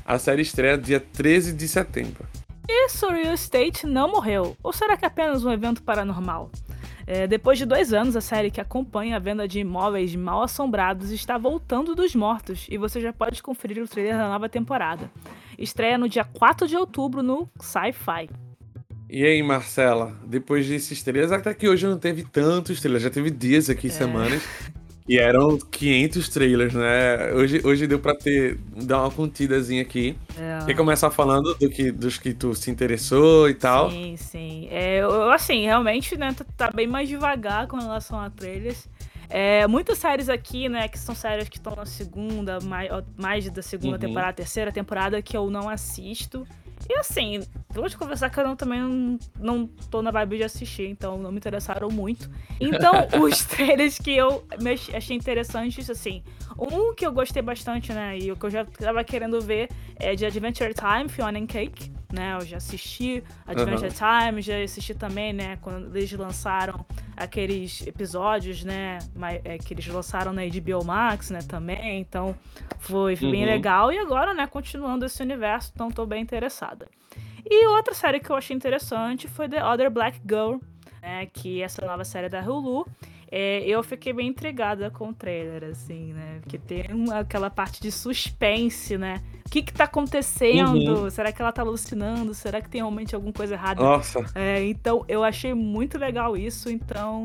A 0.04 0.18
série 0.18 0.42
estreia 0.42 0.78
dia 0.78 1.00
13 1.00 1.52
de 1.54 1.66
setembro. 1.66 2.24
E 2.68 2.88
Surreal 2.90 3.34
State 3.34 3.86
não 3.86 4.12
morreu? 4.12 4.56
Ou 4.62 4.72
será 4.72 4.96
que 4.96 5.04
é 5.04 5.08
apenas 5.08 5.44
um 5.44 5.50
evento 5.50 5.82
paranormal? 5.82 6.50
É, 7.10 7.26
depois 7.26 7.56
de 7.56 7.64
dois 7.64 7.94
anos, 7.94 8.14
a 8.16 8.20
série 8.20 8.50
que 8.50 8.60
acompanha 8.60 9.16
a 9.16 9.18
venda 9.18 9.48
de 9.48 9.60
imóveis 9.60 10.14
mal 10.14 10.42
assombrados 10.42 11.10
está 11.10 11.38
voltando 11.38 11.94
dos 11.94 12.14
mortos 12.14 12.66
e 12.68 12.76
você 12.76 13.00
já 13.00 13.14
pode 13.14 13.42
conferir 13.42 13.82
o 13.82 13.88
trailer 13.88 14.18
da 14.18 14.28
nova 14.28 14.46
temporada. 14.46 15.10
Estreia 15.58 15.96
no 15.96 16.06
dia 16.06 16.22
4 16.22 16.68
de 16.68 16.76
outubro 16.76 17.22
no 17.22 17.48
Sci-Fi. 17.58 18.28
E 19.08 19.24
aí, 19.24 19.42
Marcela, 19.42 20.20
depois 20.26 20.68
desses 20.68 21.02
trailers, 21.02 21.32
até 21.32 21.54
que 21.54 21.66
hoje 21.66 21.86
não 21.86 21.98
teve 21.98 22.24
tantos 22.24 22.78
trailers, 22.78 23.04
já 23.04 23.08
teve 23.08 23.30
dias 23.30 23.70
aqui, 23.70 23.86
é. 23.86 23.90
semanas. 23.90 24.42
E 25.08 25.18
eram 25.18 25.56
500 25.56 26.28
trailers, 26.28 26.74
né? 26.74 27.32
Hoje, 27.32 27.62
hoje 27.64 27.86
deu 27.86 27.98
pra 27.98 28.14
ter, 28.14 28.58
dar 28.76 29.00
uma 29.00 29.10
contidazinha 29.10 29.80
aqui. 29.80 30.14
É. 30.36 30.66
Quer 30.66 30.74
começar 30.74 31.10
falando 31.10 31.54
do 31.54 31.70
que, 31.70 31.90
dos 31.90 32.18
que 32.18 32.34
tu 32.34 32.54
se 32.54 32.70
interessou 32.70 33.48
e 33.48 33.54
tal? 33.54 33.90
Sim, 33.90 34.16
sim. 34.18 34.68
É, 34.70 35.00
eu, 35.00 35.32
assim, 35.32 35.64
realmente, 35.64 36.14
né, 36.18 36.34
tá, 36.34 36.44
tá 36.54 36.70
bem 36.70 36.86
mais 36.86 37.08
devagar 37.08 37.66
com 37.66 37.78
relação 37.78 38.20
a 38.20 38.28
trailers. 38.28 38.86
É, 39.30 39.66
muitas 39.66 39.96
séries 39.96 40.28
aqui, 40.28 40.68
né, 40.68 40.88
que 40.88 40.98
são 40.98 41.14
séries 41.14 41.48
que 41.48 41.56
estão 41.56 41.74
na 41.74 41.86
segunda, 41.86 42.60
mais, 42.60 42.90
mais 43.16 43.50
da 43.50 43.62
segunda 43.62 43.94
uhum. 43.94 43.98
temporada, 43.98 44.32
terceira 44.34 44.70
temporada, 44.70 45.22
que 45.22 45.34
eu 45.34 45.48
não 45.50 45.70
assisto. 45.70 46.46
E 46.88 46.98
assim, 46.98 47.42
vou 47.68 47.88
te 47.88 47.96
conversar 47.96 48.30
que 48.30 48.38
eu 48.40 48.44
não, 48.44 48.56
também 48.56 48.80
não, 48.80 49.18
não 49.38 49.66
tô 49.66 50.02
na 50.02 50.10
vibe 50.10 50.38
de 50.38 50.44
assistir, 50.44 50.88
então 50.88 51.18
não 51.18 51.30
me 51.30 51.38
interessaram 51.38 51.88
muito. 51.90 52.30
Então, 52.60 52.92
os 53.22 53.44
trailers 53.44 53.98
que 53.98 54.16
eu 54.16 54.44
achei 54.94 55.16
interessantes, 55.16 55.88
assim, 55.88 56.22
um 56.58 56.94
que 56.94 57.06
eu 57.06 57.12
gostei 57.12 57.42
bastante, 57.42 57.92
né, 57.92 58.18
e 58.18 58.32
o 58.32 58.36
que 58.36 58.46
eu 58.46 58.50
já 58.50 58.64
tava 58.64 59.04
querendo 59.04 59.40
ver 59.40 59.68
é 59.96 60.14
de 60.14 60.26
Adventure 60.26 60.74
Time, 60.74 61.08
Fiona 61.08 61.38
and 61.38 61.46
Cake, 61.46 61.92
né, 62.12 62.36
eu 62.40 62.44
já 62.44 62.56
assisti 62.56 63.22
Adventure 63.46 63.88
uhum. 63.88 64.28
Time, 64.28 64.42
já 64.42 64.62
assisti 64.62 64.94
também, 64.94 65.32
né, 65.32 65.58
quando 65.60 65.94
eles 65.94 66.10
lançaram 66.12 66.84
aqueles 67.16 67.86
episódios, 67.86 68.64
né, 68.64 68.98
é, 69.44 69.58
que 69.58 69.74
eles 69.74 69.86
lançaram 69.86 70.32
na 70.32 70.42
HBO 70.42 70.84
Max, 70.84 71.30
né, 71.30 71.40
também, 71.46 72.00
então 72.00 72.34
foi 72.78 73.14
bem 73.14 73.42
uhum. 73.42 73.50
legal, 73.50 73.92
e 73.92 73.98
agora, 73.98 74.34
né, 74.34 74.46
continuando 74.46 75.04
esse 75.04 75.22
universo, 75.22 75.70
então 75.74 75.90
tô 75.90 76.06
bem 76.06 76.22
interessada. 76.68 76.88
E 77.44 77.66
outra 77.66 77.94
série 77.94 78.20
que 78.20 78.30
eu 78.30 78.36
achei 78.36 78.54
interessante 78.54 79.26
foi 79.28 79.48
The 79.48 79.64
Other 79.64 79.90
Black 79.90 80.20
Girl, 80.28 80.56
né, 81.00 81.26
que 81.26 81.62
é 81.62 81.64
essa 81.64 81.84
nova 81.86 82.04
série 82.04 82.28
da 82.28 82.40
Hulu, 82.40 82.86
É, 83.30 83.60
eu 83.66 83.82
fiquei 83.82 84.10
bem 84.14 84.28
intrigada 84.28 84.90
com 84.90 85.10
o 85.10 85.14
trailer, 85.14 85.64
assim, 85.64 86.14
né? 86.14 86.38
Porque 86.40 86.56
tem 86.56 86.86
uma, 86.90 87.18
aquela 87.18 87.50
parte 87.50 87.78
de 87.78 87.92
suspense, 87.92 88.96
né? 88.96 89.22
O 89.46 89.50
que 89.50 89.62
que 89.62 89.70
tá 89.70 89.84
acontecendo? 89.84 91.02
Uhum. 91.02 91.10
Será 91.10 91.30
que 91.30 91.42
ela 91.42 91.52
tá 91.52 91.60
alucinando? 91.60 92.32
Será 92.32 92.62
que 92.62 92.70
tem 92.70 92.80
realmente 92.80 93.14
alguma 93.14 93.32
coisa 93.34 93.52
errada? 93.52 93.82
Nossa. 93.82 94.24
É, 94.34 94.64
então, 94.64 95.04
eu 95.06 95.22
achei 95.22 95.52
muito 95.52 95.98
legal 95.98 96.38
isso, 96.38 96.70
então... 96.70 97.24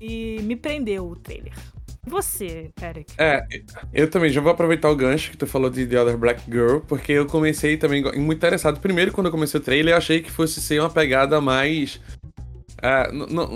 E 0.00 0.40
me 0.44 0.54
prendeu 0.54 1.08
o 1.08 1.16
trailer. 1.16 1.52
Você, 2.06 2.70
Eric? 2.82 3.12
É, 3.18 3.46
eu 3.92 4.08
também 4.08 4.30
já 4.30 4.40
vou 4.40 4.52
aproveitar 4.52 4.90
o 4.90 4.96
gancho 4.96 5.30
que 5.30 5.36
tu 5.36 5.46
falou 5.46 5.68
de 5.68 5.86
The 5.86 6.00
Other 6.00 6.16
Black 6.16 6.42
Girl, 6.50 6.78
porque 6.80 7.12
eu 7.12 7.26
comecei 7.26 7.76
também 7.76 8.02
muito 8.02 8.38
interessado. 8.38 8.80
Primeiro, 8.80 9.12
quando 9.12 9.26
eu 9.26 9.32
comecei 9.32 9.60
o 9.60 9.62
trailer, 9.62 9.94
eu 9.94 9.98
achei 9.98 10.20
que 10.20 10.30
fosse 10.30 10.60
ser 10.60 10.80
uma 10.80 10.90
pegada 10.90 11.40
mais 11.40 12.00
é, 12.82 13.10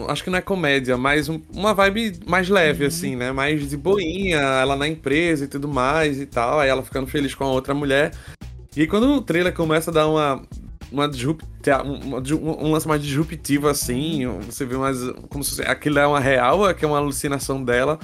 acho 0.09 0.23
que 0.23 0.29
não 0.29 0.39
é 0.39 0.43
comédia, 0.43 0.99
mas 0.99 1.29
um, 1.31 1.41
uma 1.51 1.73
vibe 1.73 2.21
mais 2.27 2.49
leve, 2.49 2.83
uhum. 2.83 2.89
assim, 2.89 3.17
né? 3.17 3.33
Mais 3.33 3.69
de 3.69 3.77
boinha, 3.77 4.39
ela 4.39 4.77
na 4.77 4.87
empresa 4.87 5.45
e 5.45 5.49
tudo 5.49 5.67
mais 5.67 6.21
e 6.21 6.27
tal. 6.27 6.61
Aí 6.61 6.69
ela 6.69 6.83
ficando 6.83 7.07
feliz 7.07 7.35
com 7.35 7.45
a 7.45 7.51
outra 7.51 7.73
mulher. 7.73 8.13
E 8.77 8.87
quando 8.87 9.09
o 9.15 9.23
trailer 9.23 9.55
começa 9.55 9.91
a 9.91 9.95
dar 9.95 10.09
uma. 10.09 10.43
Uma, 10.95 12.19
uma, 12.19 12.63
um 12.63 12.73
lance 12.73 12.87
mais 12.87 13.03
disruptivo 13.03 13.69
assim, 13.69 14.27
você 14.47 14.65
vê 14.65 14.77
mais. 14.77 14.99
Como 15.29 15.43
se 15.43 15.63
aquilo 15.63 15.99
é 15.99 16.07
uma 16.07 16.21
real, 16.21 16.69
é 16.69 16.75
que 16.75 16.85
é 16.85 16.89
uma 16.89 16.99
alucinação 16.99 17.63
dela. 17.63 17.99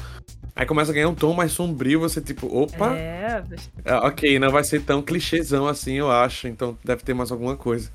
Aí 0.55 0.67
começa 0.67 0.91
a 0.91 0.95
ganhar 0.95 1.09
um 1.09 1.15
tom 1.15 1.33
mais 1.33 1.53
sombrio, 1.53 2.01
você 2.01 2.21
tipo, 2.21 2.47
opa. 2.47 2.95
É. 2.95 3.43
é 3.85 3.95
ok, 3.95 4.39
não 4.39 4.51
vai 4.51 4.65
ser 4.65 4.83
tão 4.83 5.01
clichêzão 5.01 5.67
assim, 5.67 5.95
eu 5.95 6.11
acho. 6.11 6.49
Então 6.49 6.77
deve 6.85 7.03
ter 7.03 7.15
mais 7.15 7.31
alguma 7.31 7.57
coisa. 7.57 7.91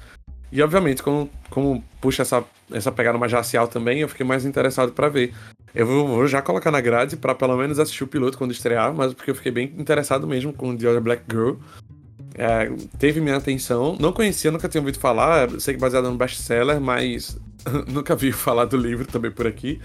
E 0.51 0.61
obviamente, 0.61 1.03
como, 1.03 1.29
como 1.49 1.83
puxa 1.99 2.21
essa, 2.21 2.43
essa 2.71 2.91
pegada 2.91 3.17
mais 3.17 3.31
racial 3.31 3.67
também, 3.67 3.99
eu 3.99 4.09
fiquei 4.09 4.25
mais 4.25 4.45
interessado 4.45 4.93
para 4.93 5.09
ver. 5.09 5.33
Eu 5.73 5.85
vou, 5.85 6.07
vou, 6.07 6.27
já 6.27 6.41
colocar 6.41 6.71
na 6.71 6.79
grade 6.79 7.17
para 7.17 7.35
pelo 7.35 7.57
menos 7.57 7.77
assistir 7.77 8.05
o 8.05 8.07
piloto 8.07 8.37
quando 8.37 8.51
estrear, 8.51 8.93
mas 8.93 9.13
porque 9.13 9.31
eu 9.31 9.35
fiquei 9.35 9.51
bem 9.51 9.73
interessado 9.77 10.25
mesmo 10.25 10.53
com 10.53 10.75
The 10.75 10.87
Other 10.87 11.01
Black 11.01 11.23
Girl. 11.29 11.55
É, 12.37 12.69
teve 12.99 13.21
minha 13.21 13.37
atenção. 13.37 13.97
Não 13.99 14.11
conhecia, 14.11 14.51
nunca 14.51 14.67
tinha 14.67 14.81
ouvido 14.81 14.99
falar. 14.99 15.49
Sei 15.59 15.73
que 15.73 15.79
é 15.79 15.81
baseado 15.81 16.09
no 16.09 16.17
best-seller, 16.17 16.79
mas 16.79 17.37
nunca 17.87 18.15
vi 18.15 18.31
falar 18.31 18.65
do 18.65 18.77
livro 18.77 19.05
também 19.05 19.31
por 19.31 19.47
aqui. 19.47 19.79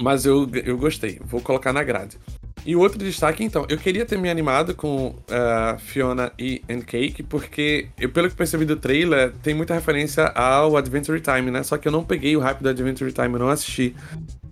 Mas 0.00 0.24
eu, 0.24 0.48
eu 0.64 0.76
gostei. 0.76 1.20
Vou 1.24 1.40
colocar 1.40 1.72
na 1.72 1.82
grade. 1.82 2.18
E 2.66 2.74
o 2.74 2.80
outro 2.80 2.98
destaque, 2.98 3.44
então, 3.44 3.66
eu 3.68 3.76
queria 3.76 4.06
ter 4.06 4.18
me 4.18 4.30
animado 4.30 4.74
com 4.74 5.08
uh, 5.08 5.78
Fiona 5.78 6.32
e 6.38 6.62
Cake, 6.86 7.22
porque, 7.22 7.88
eu, 8.00 8.08
pelo 8.08 8.30
que 8.30 8.34
percebi 8.34 8.64
do 8.64 8.74
trailer, 8.74 9.32
tem 9.42 9.52
muita 9.52 9.74
referência 9.74 10.28
ao 10.28 10.74
Adventure 10.74 11.20
Time, 11.20 11.50
né? 11.50 11.62
Só 11.62 11.76
que 11.76 11.86
eu 11.86 11.92
não 11.92 12.02
peguei 12.02 12.34
o 12.34 12.40
hype 12.40 12.60
do 12.60 12.68
Adventure 12.70 13.12
Time, 13.12 13.34
eu 13.34 13.38
não 13.38 13.50
assisti. 13.50 13.94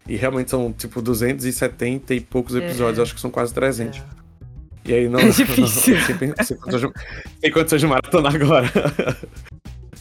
E 0.06 0.14
realmente 0.14 0.50
são, 0.50 0.70
tipo, 0.74 1.00
270 1.00 2.14
e 2.14 2.20
poucos 2.20 2.54
episódios, 2.54 2.98
é. 2.98 3.02
acho 3.02 3.14
que 3.14 3.20
são 3.20 3.30
quase 3.30 3.54
300. 3.54 3.98
É. 3.98 4.21
E 4.84 4.92
aí 4.92 5.08
não. 5.08 5.20
É 5.20 5.28
difícil. 5.28 5.94
Não, 5.94 6.04
sem, 6.04 6.18
sem, 6.18 6.56
condições, 6.56 6.92
sem 7.40 7.50
condições 7.52 7.80
de 7.80 7.86
maratona 7.86 8.28
agora. 8.28 8.70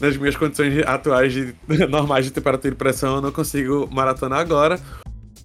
Nas 0.00 0.16
minhas 0.16 0.36
condições 0.36 0.78
atuais 0.86 1.32
de, 1.32 1.54
normais 1.88 2.24
de 2.24 2.32
temperatura 2.32 2.74
e 2.74 2.76
pressão, 2.76 3.16
eu 3.16 3.22
não 3.22 3.30
consigo 3.30 3.88
maratonar 3.92 4.40
agora. 4.40 4.80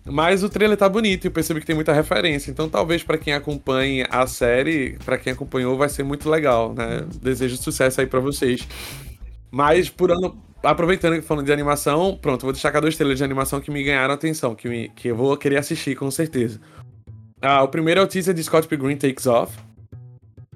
Mas 0.10 0.42
o 0.42 0.50
trailer 0.50 0.78
tá 0.78 0.88
bonito 0.88 1.26
e 1.26 1.28
eu 1.28 1.32
percebi 1.32 1.60
que 1.60 1.66
tem 1.66 1.76
muita 1.76 1.94
referência. 1.94 2.50
Então, 2.50 2.70
talvez 2.70 3.04
para 3.04 3.18
quem 3.18 3.34
acompanhe 3.34 4.06
a 4.10 4.26
série, 4.26 4.98
para 5.04 5.18
quem 5.18 5.34
acompanhou, 5.34 5.78
vai 5.78 5.90
ser 5.90 6.04
muito 6.04 6.30
legal, 6.30 6.74
né? 6.74 7.06
Desejo 7.22 7.58
sucesso 7.58 8.00
aí 8.00 8.08
para 8.08 8.22
vocês. 8.22 8.66
Mas, 9.52 9.90
por 9.90 10.12
ano, 10.12 10.42
aproveitando 10.64 11.16
que 11.16 11.22
falando 11.22 11.46
de 11.46 11.52
animação, 11.52 12.18
pronto, 12.22 12.44
vou 12.44 12.54
destacar 12.54 12.82
dois 12.82 12.96
trailers 12.96 13.18
de 13.18 13.24
animação 13.24 13.60
que 13.60 13.70
me 13.70 13.84
ganharam 13.84 14.14
atenção, 14.14 14.56
que, 14.56 14.68
me, 14.70 14.90
que 14.90 15.10
eu 15.10 15.16
vou 15.16 15.36
querer 15.36 15.58
assistir 15.58 15.96
com 15.96 16.10
certeza. 16.10 16.60
Ah, 17.42 17.64
o 17.64 17.68
primeiro 17.68 18.00
é 18.00 18.04
o 18.04 18.08
teaser 18.08 18.34
de 18.34 18.44
Scott 18.44 18.68
Pilgrim 18.68 18.98
Takes 18.98 19.26
Off. 19.26 19.54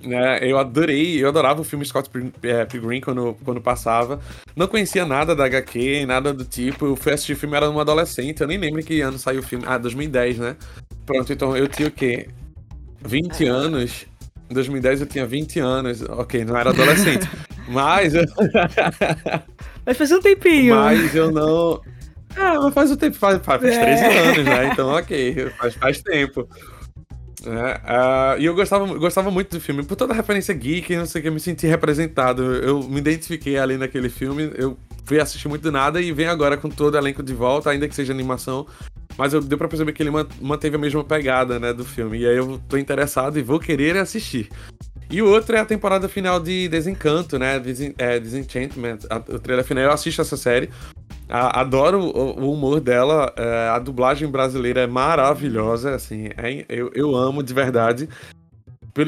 Né? 0.04 0.40
Eu 0.42 0.58
adorei, 0.58 1.24
eu 1.24 1.30
adorava 1.30 1.62
o 1.62 1.64
filme 1.64 1.86
Scott 1.86 2.10
é, 2.42 2.66
Pilgrim 2.66 3.02
quando, 3.02 3.38
quando 3.46 3.62
passava. 3.62 4.20
Não 4.56 4.68
conhecia 4.68 5.06
nada 5.06 5.36
da 5.36 5.46
HQ, 5.46 6.06
nada 6.08 6.34
do 6.34 6.44
tipo. 6.44 6.88
Eu 6.88 6.96
fui 6.96 7.14
assistir 7.14 7.34
o 7.34 7.38
filme, 7.38 7.56
era 7.56 7.70
um 7.70 7.80
adolescente, 7.80 8.42
eu 8.42 8.48
nem 8.48 8.58
lembro 8.58 8.84
que 8.84 9.02
ano 9.02 9.20
saiu 9.20 9.42
o 9.42 9.44
filme. 9.44 9.64
Ah, 9.68 9.78
2010, 9.78 10.40
né? 10.40 10.56
Pronto, 11.06 11.32
então 11.32 11.56
eu 11.56 11.68
tinha 11.68 11.88
o 11.88 11.92
quê? 11.92 12.28
20 13.06 13.46
anos. 13.46 14.06
Em 14.50 14.54
2010 14.54 15.02
eu 15.02 15.08
tinha 15.08 15.26
20 15.26 15.60
anos. 15.60 16.02
Ok, 16.02 16.44
não 16.46 16.58
era 16.58 16.72
adolescente. 16.72 17.30
mas. 17.70 18.14
Mas 19.86 19.98
faz 19.98 20.12
um 20.12 20.20
tempinho. 20.20 20.76
Mas 20.76 21.14
eu 21.16 21.32
não. 21.32 21.82
Ah, 22.36 22.60
mas 22.62 22.74
faz 22.74 22.92
o 22.92 22.98
tempo, 22.98 23.18
faz, 23.18 23.40
faz, 23.44 23.62
faz 23.62 23.76
é. 23.76 23.82
13 23.82 24.18
anos, 24.18 24.46
né? 24.46 24.70
Então, 24.72 24.90
ok, 24.90 25.50
faz, 25.58 25.74
faz 25.76 26.02
tempo. 26.02 26.48
É, 27.44 28.36
uh, 28.38 28.40
e 28.40 28.46
eu 28.46 28.54
gostava, 28.54 28.86
gostava 28.98 29.32
muito 29.32 29.58
do 29.58 29.62
filme, 29.62 29.84
por 29.84 29.96
toda 29.96 30.14
a 30.14 30.16
referência 30.16 30.54
geek, 30.54 30.96
não 30.96 31.08
sei 31.08 31.20
o 31.20 31.22
que, 31.24 31.28
eu 31.30 31.34
me 31.34 31.40
senti 31.40 31.66
representado. 31.66 32.44
Eu 32.56 32.84
me 32.84 33.00
identifiquei 33.00 33.58
ali 33.58 33.78
naquele 33.78 34.10
filme, 34.10 34.52
eu 34.56 34.78
fui 35.06 35.20
assistir 35.20 35.48
muito 35.48 35.64
do 35.64 35.72
nada 35.72 36.00
e 36.00 36.12
venho 36.12 36.30
agora 36.30 36.56
com 36.56 36.70
todo 36.70 36.94
o 36.94 36.98
elenco 36.98 37.24
de 37.24 37.34
volta, 37.34 37.70
ainda 37.70 37.88
que 37.88 37.96
seja 37.96 38.14
animação. 38.14 38.68
Mas 39.18 39.34
eu 39.34 39.42
deu 39.42 39.58
pra 39.58 39.68
perceber 39.68 39.92
que 39.92 40.02
ele 40.02 40.12
manteve 40.40 40.76
a 40.76 40.80
mesma 40.80 41.04
pegada, 41.04 41.60
né, 41.60 41.74
do 41.74 41.84
filme. 41.84 42.20
E 42.20 42.28
aí 42.28 42.38
eu 42.38 42.62
tô 42.70 42.78
interessado 42.78 43.38
e 43.38 43.42
vou 43.42 43.60
querer 43.60 43.98
assistir. 43.98 44.50
E 45.10 45.22
o 45.22 45.28
outro 45.28 45.56
é 45.56 45.60
a 45.60 45.66
temporada 45.66 46.08
final 46.08 46.40
de 46.40 46.70
Desencanto, 46.70 47.38
né? 47.38 47.60
Desen 47.60 47.94
é, 47.98 48.18
Desenchantment, 48.18 49.00
o 49.28 49.40
trailer 49.40 49.66
final. 49.66 49.84
Eu 49.84 49.92
assisto 49.92 50.22
essa 50.22 50.38
série. 50.38 50.70
Adoro 51.32 52.00
o, 52.00 52.52
humor 52.52 52.82
dela. 52.82 53.34
É, 53.38 53.70
a 53.70 53.80
dublagem 53.80 54.30
brasileira 54.30 54.82
é 54.82 54.88
maravilhosa, 54.88 55.96
assim. 55.96 56.30
É, 56.38 56.66
eu, 56.68 56.92
eu 56.94 57.16
amo 57.16 57.42
de 57.42 57.54
verdade. 57.54 58.10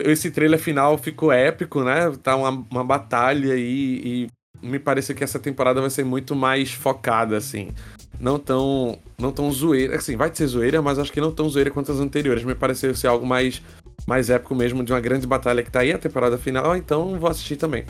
Esse 0.05 0.31
trailer 0.31 0.59
final 0.59 0.97
ficou 0.97 1.31
épico, 1.31 1.83
né? 1.83 2.11
Tá 2.23 2.35
uma, 2.37 2.65
uma 2.71 2.83
batalha 2.83 3.55
e, 3.57 4.27
e 4.63 4.65
me 4.65 4.79
parece 4.79 5.13
que 5.13 5.23
essa 5.23 5.37
temporada 5.37 5.81
vai 5.81 5.89
ser 5.89 6.05
muito 6.05 6.33
mais 6.33 6.71
focada, 6.71 7.35
assim. 7.35 7.71
Não 8.17 8.39
tão, 8.39 8.97
não 9.19 9.33
tão 9.33 9.51
zoeira. 9.51 9.97
Assim, 9.97 10.15
vai 10.15 10.33
ser 10.33 10.47
zoeira, 10.47 10.81
mas 10.81 10.97
acho 10.97 11.11
que 11.11 11.19
não 11.19 11.31
tão 11.31 11.49
zoeira 11.49 11.69
quanto 11.69 11.91
as 11.91 11.99
anteriores. 11.99 12.45
Me 12.45 12.55
pareceu 12.55 12.95
ser 12.95 13.07
algo 13.07 13.25
mais, 13.25 13.61
mais 14.07 14.29
épico 14.29 14.55
mesmo, 14.55 14.81
de 14.81 14.93
uma 14.93 15.01
grande 15.01 15.27
batalha 15.27 15.61
que 15.61 15.71
tá 15.71 15.81
aí, 15.81 15.91
a 15.91 15.97
temporada 15.97 16.37
final. 16.37 16.77
Então 16.77 17.19
vou 17.19 17.29
assistir 17.29 17.57
também. 17.57 17.83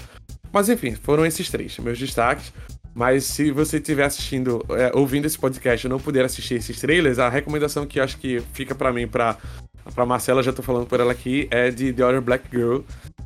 Mas 0.51 0.69
enfim, 0.69 0.95
foram 0.95 1.25
esses 1.25 1.49
três 1.49 1.77
meus 1.77 1.99
destaques. 1.99 2.51
Mas 2.93 3.25
se 3.25 3.51
você 3.51 3.77
estiver 3.77 4.05
assistindo, 4.05 4.63
é, 4.69 4.91
ouvindo 4.93 5.25
esse 5.25 5.37
podcast 5.37 5.85
e 5.85 5.89
não 5.89 5.99
puder 5.99 6.23
assistir 6.25 6.55
esses 6.55 6.79
trailers, 6.79 7.17
a 7.17 7.27
recomendação 7.27 7.87
que 7.87 7.99
acho 7.99 8.17
que 8.17 8.39
fica 8.53 8.75
para 8.75 8.93
mim, 8.93 9.07
pra, 9.07 9.37
pra 9.95 10.05
Marcela, 10.05 10.43
já 10.43 10.53
tô 10.53 10.61
falando 10.61 10.85
por 10.85 10.99
ela 10.99 11.11
aqui, 11.11 11.47
é 11.49 11.71
de 11.71 11.91
The 11.91 12.05
Other 12.05 12.21
Black 12.21 12.45
Girl. 12.51 12.81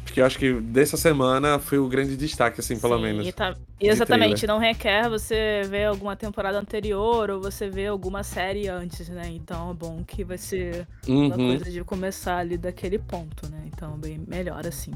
Que 0.06 0.22
eu 0.22 0.26
acho 0.26 0.40
que 0.40 0.54
dessa 0.54 0.96
semana 0.96 1.60
foi 1.60 1.78
o 1.78 1.88
grande 1.88 2.16
destaque, 2.16 2.62
assim, 2.62 2.80
pelo 2.80 2.96
Sim, 2.96 3.04
menos. 3.04 3.34
Tá... 3.34 3.56
Exatamente, 3.80 4.48
não 4.48 4.58
requer 4.58 5.10
você 5.10 5.62
ver 5.70 5.86
alguma 5.86 6.16
temporada 6.16 6.58
anterior 6.58 7.30
ou 7.30 7.42
você 7.42 7.70
ver 7.70 7.88
alguma 7.88 8.24
série 8.24 8.70
antes, 8.70 9.10
né? 9.10 9.28
Então 9.28 9.70
é 9.70 9.74
bom 9.74 10.04
que 10.08 10.24
vai 10.24 10.38
ser 10.38 10.88
uhum. 11.08 11.28
uma 11.28 11.36
coisa 11.36 11.70
de 11.70 11.84
começar 11.84 12.38
ali 12.38 12.58
daquele 12.58 12.98
ponto, 12.98 13.48
né? 13.50 13.64
Então 13.68 13.98
bem 13.98 14.20
melhor 14.26 14.66
assim. 14.66 14.92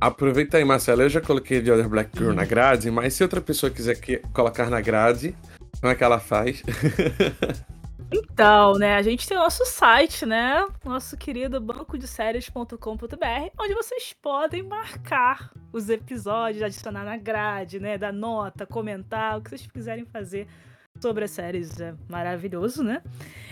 Aproveita 0.00 0.56
aí, 0.56 0.64
Marcelo. 0.64 1.02
Eu 1.02 1.08
já 1.08 1.20
coloquei 1.20 1.62
The 1.62 1.72
Other 1.72 1.88
Black 1.88 2.10
Girl 2.16 2.30
uhum. 2.30 2.36
na 2.36 2.44
grade, 2.44 2.90
mas 2.90 3.14
se 3.14 3.22
outra 3.22 3.40
pessoa 3.40 3.70
quiser 3.70 3.96
que, 3.96 4.18
colocar 4.32 4.70
na 4.70 4.80
grade, 4.80 5.34
como 5.80 5.92
é 5.92 5.94
que 5.94 6.04
ela 6.04 6.20
faz? 6.20 6.62
Então, 8.10 8.74
né, 8.78 8.96
a 8.96 9.02
gente 9.02 9.28
tem 9.28 9.36
o 9.36 9.40
nosso 9.40 9.66
site, 9.66 10.24
né? 10.24 10.66
Nosso 10.82 11.14
querido 11.16 11.60
bancodeséries.com.br, 11.60 13.50
onde 13.60 13.74
vocês 13.74 14.14
podem 14.14 14.62
marcar 14.62 15.50
os 15.70 15.90
episódios, 15.90 16.62
adicionar 16.62 17.04
na 17.04 17.18
grade, 17.18 17.78
né? 17.78 17.98
Dar 17.98 18.12
nota, 18.12 18.64
comentar, 18.64 19.36
o 19.36 19.42
que 19.42 19.50
vocês 19.50 19.66
quiserem 19.66 20.06
fazer 20.06 20.48
sobre 21.00 21.24
as 21.24 21.30
séries 21.30 21.80
é 21.80 21.94
maravilhoso, 22.08 22.82
né? 22.82 23.02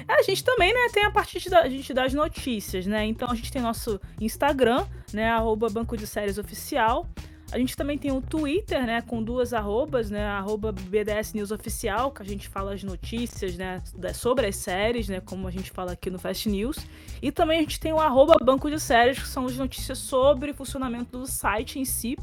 A 0.09 0.23
gente 0.23 0.45
também, 0.45 0.73
né, 0.73 0.88
tem 0.93 1.05
a 1.05 1.11
parte 1.11 1.49
da, 1.49 1.61
a 1.61 1.69
gente 1.69 1.93
das 1.93 2.12
notícias, 2.15 2.87
né? 2.87 3.05
Então 3.05 3.31
a 3.31 3.35
gente 3.35 3.50
tem 3.50 3.61
nosso 3.62 4.00
Instagram, 4.21 4.87
né, 5.12 5.31
arroba 5.31 5.69
Banco 5.69 5.97
de 5.97 6.07
Séries 6.07 6.38
Oficial. 6.38 7.09
A 7.53 7.59
gente 7.59 7.76
também 7.76 7.97
tem 7.97 8.11
o 8.11 8.21
Twitter, 8.21 8.85
né, 8.85 9.00
com 9.03 9.23
duas 9.23 9.53
arrobas, 9.53 10.11
né, 10.11 10.26
arroba 10.26 10.73
BDS 10.73 11.33
News 11.33 11.53
Oficial, 11.53 12.11
que 12.11 12.21
a 12.21 12.25
gente 12.25 12.49
fala 12.49 12.75
as 12.75 12.83
notícias, 12.83 13.57
né, 13.57 13.81
sobre 14.15 14.49
as 14.49 14.57
séries, 14.57 15.09
né, 15.09 15.21
como 15.21 15.47
a 15.47 15.50
gente 15.50 15.71
fala 15.71 15.93
aqui 15.93 16.11
no 16.11 16.19
Fast 16.19 16.49
News. 16.49 16.76
E 17.23 17.31
também 17.31 17.59
a 17.59 17.62
gente 17.62 17.79
tem 17.79 17.93
o 17.93 18.00
arroba 18.00 18.37
Banco 18.43 18.69
de 18.69 18.81
Séries, 18.81 19.21
que 19.21 19.29
são 19.29 19.47
as 19.47 19.57
notícias 19.57 19.99
sobre 19.99 20.50
o 20.50 20.55
funcionamento 20.55 21.19
do 21.19 21.26
site 21.26 21.79
em 21.79 21.85
si. 21.85 22.17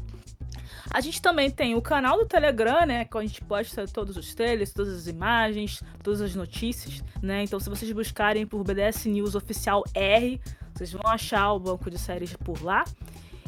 A 0.90 1.00
gente 1.00 1.20
também 1.20 1.50
tem 1.50 1.74
o 1.74 1.82
canal 1.82 2.18
do 2.18 2.26
Telegram, 2.26 2.86
né? 2.86 3.04
Que 3.04 3.18
a 3.18 3.22
gente 3.22 3.40
posta 3.42 3.86
todos 3.86 4.16
os 4.16 4.34
trailers, 4.34 4.72
todas 4.72 4.94
as 4.94 5.06
imagens, 5.06 5.82
todas 6.02 6.20
as 6.20 6.34
notícias, 6.34 7.02
né? 7.22 7.42
Então, 7.42 7.58
se 7.58 7.68
vocês 7.68 7.90
buscarem 7.92 8.46
por 8.46 8.62
BDS 8.62 9.06
News 9.06 9.34
Oficial 9.34 9.84
R, 9.94 10.40
vocês 10.74 10.92
vão 10.92 11.10
achar 11.10 11.52
o 11.52 11.58
banco 11.58 11.90
de 11.90 11.98
séries 11.98 12.34
por 12.34 12.62
lá. 12.62 12.84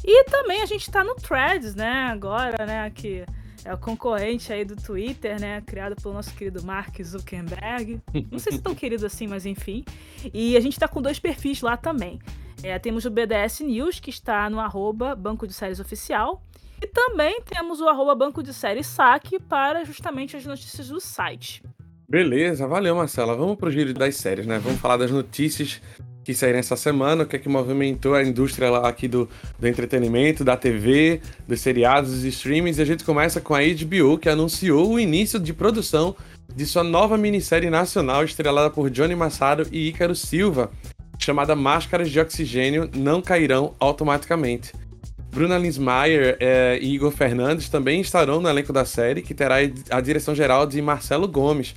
E 0.05 0.25
também 0.25 0.63
a 0.63 0.67
gente 0.67 0.91
tá 0.91 1.03
no 1.03 1.15
Threads, 1.17 1.75
né? 1.75 2.05
Agora, 2.13 2.65
né? 2.65 2.91
Que 2.91 3.25
É 3.65 3.75
o 3.75 3.79
concorrente 3.79 4.53
aí 4.53 4.65
do 4.65 4.77
Twitter, 4.77 5.41
né? 5.41 5.61
Criado 5.63 5.97
pelo 5.97 6.15
nosso 6.15 6.33
querido 6.35 6.63
Mark 6.63 7.03
Zuckerberg. 7.03 8.01
Não 8.31 8.39
sei 8.39 8.53
se 8.53 8.59
tão 8.61 8.73
querido 8.77 9.05
assim, 9.05 9.27
mas 9.27 9.45
enfim. 9.45 9.85
E 10.33 10.57
a 10.57 10.61
gente 10.61 10.79
tá 10.79 10.87
com 10.87 11.03
dois 11.03 11.19
perfis 11.19 11.63
lá 11.63 11.77
também. 11.77 12.21
É, 12.63 12.79
temos 12.79 13.05
o 13.05 13.11
BDS 13.11 13.61
News, 13.61 13.99
que 13.99 14.11
está 14.11 14.49
no 14.49 14.61
arroba 14.61 15.17
Banco 15.17 15.47
de 15.47 15.53
Séries 15.53 15.81
Oficial. 15.81 16.43
E 16.81 16.87
também 16.87 17.41
temos 17.43 17.81
o 17.81 17.89
arroba 17.89 18.15
Banco 18.15 18.43
de 18.43 18.53
Séries 18.53 18.87
Saque 18.87 19.41
para 19.41 19.85
justamente 19.85 20.37
as 20.37 20.45
notícias 20.45 20.89
do 20.89 21.01
site. 21.01 21.63
Beleza, 22.09 22.67
valeu, 22.69 22.95
Marcela. 22.95 23.35
Vamos 23.35 23.57
pro 23.57 23.71
giro 23.71 23.93
das 23.93 24.17
séries, 24.17 24.47
né? 24.47 24.59
Vamos 24.59 24.81
falar 24.81 24.97
das 24.97 25.11
notícias 25.11 25.81
que 26.23 26.35
saíram 26.35 26.59
essa 26.59 26.77
semana, 26.77 27.23
o 27.23 27.27
que 27.27 27.37
é 27.37 27.39
que 27.39 27.49
movimentou 27.49 28.15
a 28.15 28.23
indústria 28.23 28.71
lá 28.71 28.89
aqui 28.89 29.07
do, 29.07 29.29
do 29.59 29.67
entretenimento, 29.67 30.45
da 30.45 30.57
TV, 30.57 31.21
dos 31.47 31.61
seriados, 31.61 32.11
dos 32.11 32.25
streamings. 32.25 32.79
E 32.79 32.83
a 32.83 32.85
gente 32.85 33.05
começa 33.05 33.41
com 33.41 33.55
a 33.55 33.61
HBO, 33.61 34.19
que 34.19 34.29
anunciou 34.29 34.93
o 34.93 35.01
início 35.01 35.39
de 35.39 35.53
produção 35.53 36.17
de 36.55 36.67
sua 36.67 36.83
nova 36.83 37.17
minissérie 37.17 37.71
nacional 37.71 38.25
estrelada 38.25 38.71
por 38.71 38.91
Johnny 38.91 39.15
Massaro 39.15 39.67
e 39.71 39.89
Ícaro 39.89 40.15
Silva, 40.15 40.71
chamada 41.19 41.57
Máscaras 41.57 42.11
de 42.11 42.19
Oxigênio 42.19 42.91
Não 42.95 43.23
Cairão 43.23 43.75
Automaticamente. 43.79 44.73
Bruna 45.37 45.59
Linsmeyer 45.59 46.39
é, 46.41 46.79
e 46.81 46.95
Igor 46.95 47.11
Fernandes 47.11 47.69
também 47.69 48.01
estarão 48.01 48.41
no 48.41 48.49
elenco 48.49 48.73
da 48.73 48.87
série, 48.87 49.21
que 49.21 49.35
terá 49.35 49.57
a 49.91 50.01
direção 50.01 50.35
geral 50.35 50.67
de 50.67 50.81
Marcelo 50.81 51.29
Gomes, 51.29 51.75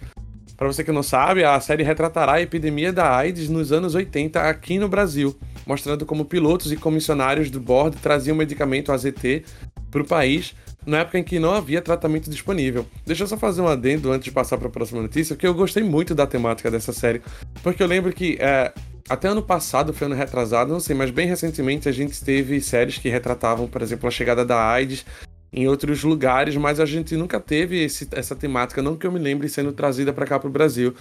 para 0.55 0.67
você 0.67 0.81
que 0.81 0.93
não 0.93 1.03
sabe, 1.03 1.43
a 1.43 1.59
série 1.59 1.83
retratará 1.83 2.33
a 2.33 2.41
epidemia 2.41 2.93
da 2.93 3.13
AIDS 3.13 3.49
nos 3.49 3.73
anos 3.73 3.95
80 3.95 4.41
aqui 4.41 4.79
no 4.79 4.87
Brasil, 4.87 5.37
mostrando 5.65 6.05
como 6.05 6.23
pilotos 6.23 6.71
e 6.71 6.77
comissionários 6.77 7.51
do 7.51 7.59
board 7.59 7.97
traziam 7.97 8.35
medicamento 8.35 8.93
AZT 8.93 9.43
para 9.91 10.01
o 10.01 10.05
país 10.05 10.55
na 10.85 10.99
época 10.99 11.19
em 11.19 11.23
que 11.23 11.37
não 11.37 11.53
havia 11.53 11.81
tratamento 11.81 12.29
disponível. 12.29 12.85
Deixa 13.05 13.23
eu 13.23 13.27
só 13.27 13.37
fazer 13.37 13.61
um 13.61 13.67
adendo 13.67 14.09
antes 14.09 14.23
de 14.23 14.31
passar 14.31 14.57
para 14.57 14.69
a 14.69 14.71
próxima 14.71 15.01
notícia, 15.01 15.35
que 15.35 15.45
eu 15.45 15.53
gostei 15.53 15.83
muito 15.83 16.15
da 16.15 16.25
temática 16.25 16.71
dessa 16.71 16.93
série, 16.93 17.21
porque 17.61 17.83
eu 17.83 17.87
lembro 17.87 18.13
que 18.13 18.37
é, 18.39 18.73
até 19.09 19.27
ano 19.27 19.41
passado, 19.41 19.91
foi 19.91 20.05
ano 20.05 20.15
retrasado, 20.15 20.71
não 20.71 20.79
sei, 20.79 20.95
mas 20.95 21.09
bem 21.09 21.27
recentemente 21.27 21.89
a 21.89 21.91
gente 21.91 22.23
teve 22.23 22.61
séries 22.61 22.97
que 22.97 23.09
retratavam, 23.09 23.67
por 23.67 23.81
exemplo, 23.81 24.07
a 24.07 24.11
chegada 24.11 24.45
da 24.45 24.63
AIDS 24.63 25.05
em 25.51 25.67
outros 25.67 26.03
lugares, 26.03 26.55
mas 26.55 26.79
a 26.79 26.85
gente 26.85 27.17
nunca 27.17 27.39
teve 27.39 27.83
esse, 27.83 28.07
essa 28.11 28.35
temática, 28.35 28.81
não 28.81 28.95
que 28.95 29.07
eu 29.07 29.11
me 29.11 29.19
lembre 29.19 29.49
sendo 29.49 29.71
trazida 29.73 30.13
para 30.13 30.27
cá 30.27 30.39
para 30.39 30.47
o 30.47 30.51
Brasil. 30.51 30.93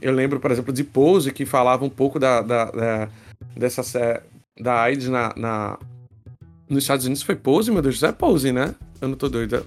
Eu 0.00 0.12
lembro, 0.12 0.40
por 0.40 0.50
exemplo, 0.50 0.72
de 0.72 0.82
Pose, 0.82 1.32
que 1.32 1.46
falava 1.46 1.84
um 1.84 1.90
pouco 1.90 2.18
da, 2.18 2.42
da, 2.42 2.64
da 2.64 3.08
dessa 3.56 4.22
da 4.60 4.82
AIDS 4.82 5.08
na, 5.08 5.32
na, 5.36 5.78
nos 6.68 6.82
Estados 6.82 7.06
Unidos. 7.06 7.22
Foi 7.22 7.36
Pose, 7.36 7.70
meu 7.70 7.80
Deus, 7.80 8.02
é 8.02 8.10
Pose, 8.10 8.52
né? 8.52 8.74
Eu 9.00 9.08
não 9.08 9.16
tô 9.16 9.28
doida. 9.28 9.64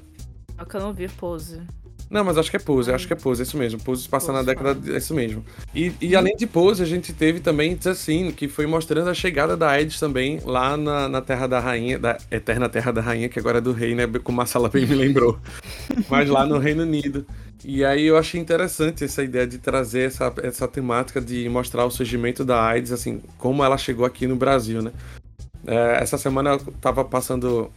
É 0.57 0.65
que 0.65 0.75
eu 0.75 0.81
não 0.81 0.93
vi 0.93 1.07
Pose. 1.07 1.61
Não, 2.09 2.23
mas 2.23 2.37
acho 2.37 2.51
que 2.51 2.57
é 2.57 2.59
Pose, 2.59 2.91
acho 2.91 3.07
que 3.07 3.13
é 3.13 3.15
Pose, 3.15 3.41
é 3.41 3.43
isso 3.43 3.57
mesmo. 3.57 3.79
Pose 3.79 4.07
passa 4.07 4.31
na 4.31 4.43
década, 4.43 4.77
é 4.93 4.97
isso 4.97 5.13
mesmo. 5.13 5.43
E, 5.73 5.91
e 5.99 6.15
além 6.15 6.35
de 6.35 6.45
Pose, 6.45 6.81
a 6.81 6.85
gente 6.85 7.11
teve 7.13 7.39
também 7.39 7.75
Tzacine, 7.75 8.31
que 8.31 8.47
foi 8.47 8.65
mostrando 8.65 9.09
a 9.09 9.13
chegada 9.13 9.57
da 9.57 9.69
AIDS 9.69 9.99
também 9.99 10.39
lá 10.45 10.77
na, 10.77 11.09
na 11.09 11.21
Terra 11.21 11.47
da 11.47 11.59
Rainha, 11.59 11.97
da 11.97 12.17
Eterna 12.29 12.69
Terra 12.69 12.91
da 12.91 13.01
Rainha, 13.01 13.27
que 13.27 13.39
agora 13.39 13.57
é 13.57 13.61
do 13.61 13.71
rei, 13.71 13.95
né? 13.95 14.07
Como 14.23 14.39
a 14.41 14.45
Sala 14.45 14.69
bem 14.69 14.85
me 14.85 14.95
lembrou. 14.95 15.39
mas 16.09 16.29
lá 16.29 16.45
no 16.45 16.59
Reino 16.59 16.83
Unido. 16.83 17.25
E 17.63 17.83
aí 17.83 18.05
eu 18.05 18.17
achei 18.17 18.39
interessante 18.39 19.03
essa 19.03 19.23
ideia 19.23 19.47
de 19.47 19.57
trazer 19.57 20.01
essa, 20.01 20.31
essa 20.43 20.67
temática 20.67 21.19
de 21.19 21.49
mostrar 21.49 21.85
o 21.85 21.89
surgimento 21.89 22.45
da 22.45 22.63
AIDS, 22.63 22.91
assim, 22.91 23.21
como 23.39 23.63
ela 23.63 23.77
chegou 23.77 24.05
aqui 24.05 24.27
no 24.27 24.35
Brasil, 24.35 24.83
né? 24.83 24.91
É, 25.65 25.97
essa 25.99 26.17
semana 26.17 26.51
eu 26.51 26.59
tava 26.79 27.03
passando 27.03 27.71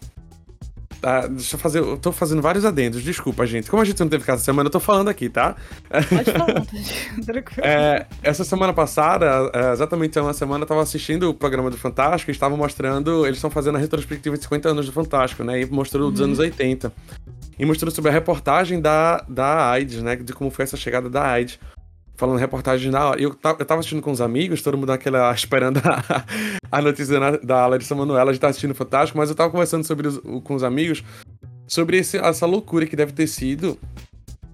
ah, 1.02 1.26
deixa 1.26 1.54
eu 1.54 1.60
fazer. 1.60 1.78
Eu 1.80 1.96
tô 1.96 2.10
fazendo 2.10 2.42
vários 2.42 2.64
adendos, 2.64 3.02
desculpa, 3.02 3.46
gente. 3.46 3.70
Como 3.70 3.80
a 3.80 3.84
gente 3.84 4.00
não 4.00 4.08
teve 4.08 4.24
casa 4.24 4.42
semana, 4.42 4.66
eu 4.66 4.70
tô 4.70 4.80
falando 4.80 5.08
aqui, 5.08 5.28
tá? 5.28 5.54
Pode 5.88 6.32
falar, 6.32 6.66
tranquilo. 7.24 7.66
É, 7.66 8.06
essa 8.22 8.44
semana 8.44 8.72
passada, 8.72 9.50
é, 9.54 9.72
exatamente 9.72 10.18
uma 10.18 10.32
semana, 10.32 10.64
eu 10.64 10.68
tava 10.68 10.82
assistindo 10.82 11.30
o 11.30 11.34
programa 11.34 11.70
do 11.70 11.76
Fantástico 11.76 12.30
e 12.30 12.32
estavam 12.32 12.58
mostrando. 12.58 13.24
Eles 13.26 13.38
estão 13.38 13.50
fazendo 13.50 13.76
a 13.76 13.78
retrospectiva 13.78 14.36
de 14.36 14.42
50 14.42 14.68
anos 14.68 14.86
do 14.86 14.92
Fantástico, 14.92 15.44
né? 15.44 15.60
E 15.60 15.66
mostrou 15.66 16.06
uhum. 16.06 16.12
dos 16.12 16.20
anos 16.20 16.38
80. 16.38 16.92
E 17.58 17.64
mostrou 17.64 17.90
sobre 17.90 18.10
a 18.10 18.12
reportagem 18.12 18.80
da, 18.80 19.24
da 19.28 19.70
AIDS, 19.70 20.02
né? 20.02 20.16
De 20.16 20.32
como 20.32 20.50
foi 20.50 20.64
essa 20.64 20.76
chegada 20.76 21.08
da 21.08 21.24
AIDS 21.24 21.58
falando 22.18 22.36
reportagem 22.36 22.90
na 22.90 23.08
hora. 23.08 23.22
Eu, 23.22 23.30
eu 23.30 23.64
tava 23.64 23.78
assistindo 23.78 24.02
com 24.02 24.10
os 24.10 24.20
amigos, 24.20 24.60
todo 24.60 24.76
mundo 24.76 24.88
naquela, 24.88 25.32
esperando 25.32 25.78
a, 25.78 26.24
a 26.70 26.82
notícia 26.82 27.18
da, 27.18 27.30
da 27.38 27.66
Larissa 27.66 27.94
Manoela, 27.94 28.30
a 28.30 28.32
gente 28.34 28.42
tá 28.42 28.48
assistindo 28.48 28.74
Fantástico, 28.74 29.16
mas 29.16 29.30
eu 29.30 29.36
tava 29.36 29.50
conversando 29.50 29.84
sobre 29.84 30.08
os, 30.08 30.18
com 30.42 30.54
os 30.54 30.62
amigos 30.62 31.02
sobre 31.66 31.98
esse, 31.98 32.16
essa 32.16 32.46
loucura 32.46 32.86
que 32.86 32.96
deve 32.96 33.12
ter 33.12 33.26
sido. 33.26 33.78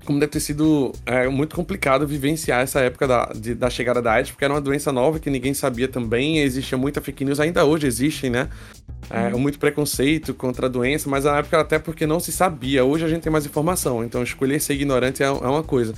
Como 0.05 0.21
deve 0.21 0.33
ter 0.33 0.41
sido 0.41 0.93
é, 1.07 1.29
muito 1.29 1.57
complicado 1.57 2.07
vivenciar 2.07 2.63
essa 2.63 2.81
época 2.81 3.07
da, 3.07 3.27
de, 3.35 3.55
da 3.55 3.71
chegada 3.71 4.03
da 4.03 4.13
AIDS, 4.13 4.31
porque 4.31 4.45
era 4.45 4.53
uma 4.55 4.61
doença 4.61 4.93
nova 4.93 5.19
que 5.19 5.31
ninguém 5.31 5.55
sabia 5.55 5.89
também, 5.89 6.39
existia 6.39 6.77
muita 6.77 7.01
fake 7.01 7.25
news, 7.25 7.41
ainda 7.41 7.65
hoje 7.65 7.87
existem, 7.87 8.31
né? 8.31 8.49
É, 9.11 9.29
uhum. 9.29 9.39
muito 9.39 9.59
preconceito 9.59 10.33
contra 10.35 10.67
a 10.67 10.69
doença, 10.69 11.09
mas 11.09 11.25
na 11.25 11.39
época 11.39 11.61
até 11.61 11.79
porque 11.79 12.07
não 12.07 12.21
se 12.21 12.33
sabia. 12.33 12.85
Hoje 12.85 13.05
a 13.05 13.09
gente 13.09 13.23
tem 13.23 13.33
mais 13.33 13.47
informação, 13.47 14.05
então 14.05 14.23
escolher 14.23 14.61
ser 14.61 14.75
ignorante 14.75 15.23
é, 15.23 15.27
é 15.27 15.31
uma 15.31 15.63
coisa. 15.63 15.95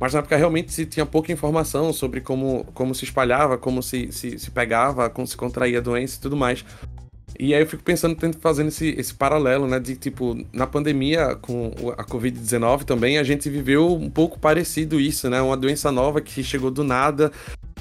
Mas 0.00 0.12
na 0.12 0.20
época 0.20 0.36
realmente 0.36 0.72
se 0.72 0.86
tinha 0.86 1.04
pouca 1.04 1.32
informação 1.32 1.92
sobre 1.92 2.20
como, 2.20 2.64
como 2.74 2.94
se 2.94 3.04
espalhava, 3.04 3.58
como 3.58 3.82
se, 3.82 4.12
se, 4.12 4.38
se 4.38 4.50
pegava, 4.50 5.10
como 5.10 5.26
se 5.26 5.36
contraía 5.36 5.78
a 5.78 5.80
doença 5.80 6.16
e 6.16 6.20
tudo 6.20 6.36
mais. 6.36 6.64
E 7.38 7.54
aí 7.54 7.62
eu 7.62 7.66
fico 7.68 7.84
pensando, 7.84 8.16
fazendo 8.40 8.66
esse, 8.66 8.88
esse 8.98 9.14
paralelo, 9.14 9.68
né? 9.68 9.78
De 9.78 9.94
tipo, 9.94 10.36
na 10.52 10.66
pandemia 10.66 11.36
com 11.36 11.70
a 11.96 12.04
Covid-19 12.04 12.82
também, 12.82 13.16
a 13.16 13.22
gente 13.22 13.48
viveu 13.48 13.94
um 13.94 14.10
pouco 14.10 14.40
parecido 14.40 14.98
isso, 14.98 15.30
né? 15.30 15.40
Uma 15.40 15.56
doença 15.56 15.92
nova 15.92 16.20
que 16.20 16.42
chegou 16.42 16.68
do 16.68 16.82
nada 16.82 17.30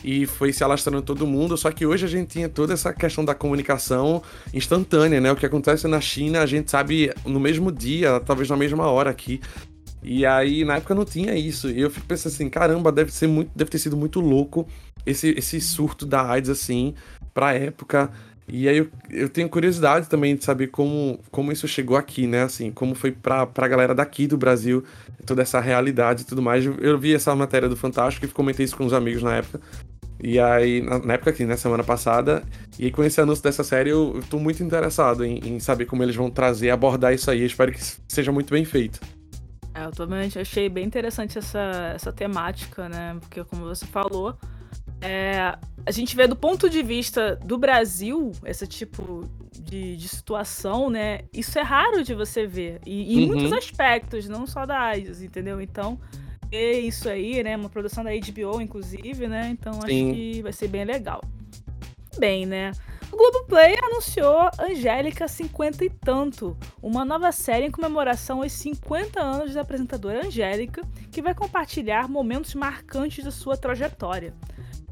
e 0.04 0.28
foi 0.28 0.54
se 0.54 0.64
alastrando 0.64 1.02
todo 1.02 1.26
mundo. 1.26 1.58
Só 1.58 1.72
que 1.72 1.88
hoje 1.88 2.06
a 2.06 2.08
gente 2.08 2.28
tinha 2.28 2.48
toda 2.48 2.74
essa 2.74 2.94
questão 2.94 3.26
da 3.26 3.34
comunicação 3.34 4.22
instantânea, 4.54 5.20
né? 5.20 5.32
O 5.32 5.36
que 5.36 5.46
acontece 5.46 5.88
na 5.88 6.00
China, 6.00 6.42
a 6.42 6.46
gente 6.46 6.70
sabe 6.70 7.12
no 7.26 7.40
mesmo 7.40 7.72
dia, 7.72 8.20
talvez 8.20 8.48
na 8.48 8.56
mesma 8.56 8.86
hora 8.86 9.10
aqui. 9.10 9.42
E 10.04 10.24
aí, 10.24 10.64
na 10.64 10.76
época 10.78 10.94
não 10.94 11.04
tinha 11.04 11.34
isso. 11.34 11.68
E 11.68 11.82
eu 11.82 11.90
fico 11.90 12.06
pensando 12.06 12.32
assim, 12.32 12.48
caramba, 12.48 12.92
deve 12.92 13.12
ser 13.12 13.26
muito, 13.26 13.50
deve 13.56 13.72
ter 13.72 13.80
sido 13.80 13.98
muito 13.98 14.20
louco 14.20 14.68
esse, 15.04 15.30
esse 15.32 15.60
surto 15.60 16.06
da 16.06 16.30
AIDS 16.30 16.52
assim 16.52 16.94
pra 17.34 17.54
época. 17.54 18.12
E 18.50 18.70
aí 18.70 18.78
eu, 18.78 18.88
eu 19.10 19.28
tenho 19.28 19.50
curiosidade 19.50 20.08
também 20.08 20.36
de 20.36 20.44
saber 20.44 20.68
como, 20.68 21.20
como 21.30 21.52
isso 21.52 21.68
chegou 21.68 21.98
aqui, 21.98 22.26
né? 22.26 22.44
Assim, 22.44 22.72
como 22.72 22.96
foi 22.96 23.12
pra, 23.12 23.46
pra 23.46 23.68
galera 23.68 23.94
daqui 23.94 24.26
do 24.26 24.38
Brasil, 24.38 24.86
toda 25.26 25.42
essa 25.42 25.60
realidade 25.60 26.22
e 26.22 26.26
tudo 26.26 26.42
mais. 26.42 26.66
Eu 26.66 26.98
vi 26.98 27.14
essa 27.14 27.36
matéria 27.36 27.68
do 27.68 27.76
Fantástico 27.76 28.26
e 28.26 28.30
comentei 28.30 28.64
isso 28.64 28.78
com 28.78 28.86
os 28.86 28.94
amigos 28.94 29.22
na 29.22 29.36
época. 29.36 29.60
E 30.24 30.40
aí, 30.40 30.82
na, 30.82 30.98
na 31.00 31.14
época 31.14 31.32
aqui, 31.32 31.46
né, 31.46 31.58
semana 31.58 31.84
passada, 31.84 32.42
e 32.80 32.90
com 32.90 33.04
esse 33.04 33.20
anúncio 33.20 33.44
dessa 33.44 33.64
série, 33.64 33.90
eu, 33.90 34.14
eu 34.16 34.24
tô 34.24 34.40
muito 34.40 34.64
interessado 34.64 35.26
em, 35.26 35.40
em 35.40 35.60
saber 35.60 35.86
como 35.86 36.02
eles 36.02 36.16
vão 36.16 36.32
trazer, 36.32 36.70
abordar 36.70 37.14
isso 37.14 37.30
aí. 37.30 37.42
Eu 37.42 37.48
espero 37.48 37.72
que 37.72 37.80
seja 38.08 38.32
muito 38.32 38.52
bem 38.52 38.64
feito. 38.64 39.00
É, 39.76 39.86
eu 39.86 39.92
também 39.92 40.32
achei 40.36 40.70
bem 40.70 40.86
interessante 40.86 41.38
essa, 41.38 41.92
essa 41.94 42.12
temática, 42.14 42.88
né? 42.88 43.18
Porque, 43.20 43.44
como 43.44 43.66
você 43.66 43.86
falou, 43.86 44.36
é, 45.02 45.58
a 45.86 45.92
gente 45.92 46.16
vê 46.16 46.28
do 46.28 46.36
ponto 46.36 46.70
de 46.70 46.82
vista 46.82 47.36
do 47.38 47.58
Brasil 47.58 48.32
esse 48.46 48.66
tipo 48.68 49.30
de, 49.54 49.96
de 49.96 50.08
situação, 50.08 50.90
né? 50.90 51.22
Isso 51.32 51.58
é 51.58 51.62
raro 51.62 52.04
de 52.04 52.14
você 52.14 52.48
ver. 52.48 52.80
E, 52.86 53.20
em 53.20 53.22
uhum. 53.22 53.36
muitos 53.36 53.54
aspectos, 53.54 54.28
não 54.28 54.48
só 54.48 54.66
da 54.66 54.80
AIDS, 54.80 55.22
entendeu? 55.22 55.62
Então, 55.62 56.00
ver 56.50 56.80
isso 56.82 57.08
aí, 57.10 57.44
né? 57.44 57.56
Uma 57.56 57.70
produção 57.70 58.04
da 58.04 58.12
HBO, 58.12 58.62
inclusive, 58.62 59.28
né? 59.28 59.50
Então, 59.52 59.74
Sim. 59.74 59.80
acho 59.80 60.16
que 60.16 60.42
vai 60.42 60.54
ser 60.54 60.68
bem 60.68 60.84
legal. 60.84 61.22
Bem, 62.18 62.46
né? 62.46 62.72
O 63.12 63.16
Globoplay 63.16 63.78
anunciou 63.82 64.50
Angélica 64.60 65.28
50 65.28 65.86
e 65.86 65.90
tanto, 65.90 66.58
uma 66.82 67.06
nova 67.06 67.32
série 67.32 67.66
em 67.66 67.72
comemoração 67.72 68.42
aos 68.42 68.52
50 68.52 69.22
anos 69.22 69.54
da 69.54 69.62
apresentadora 69.62 70.26
Angélica, 70.26 70.82
que 71.10 71.22
vai 71.22 71.34
compartilhar 71.34 72.10
momentos 72.10 72.54
marcantes 72.54 73.24
da 73.24 73.32
sua 73.32 73.56
trajetória. 73.56 74.34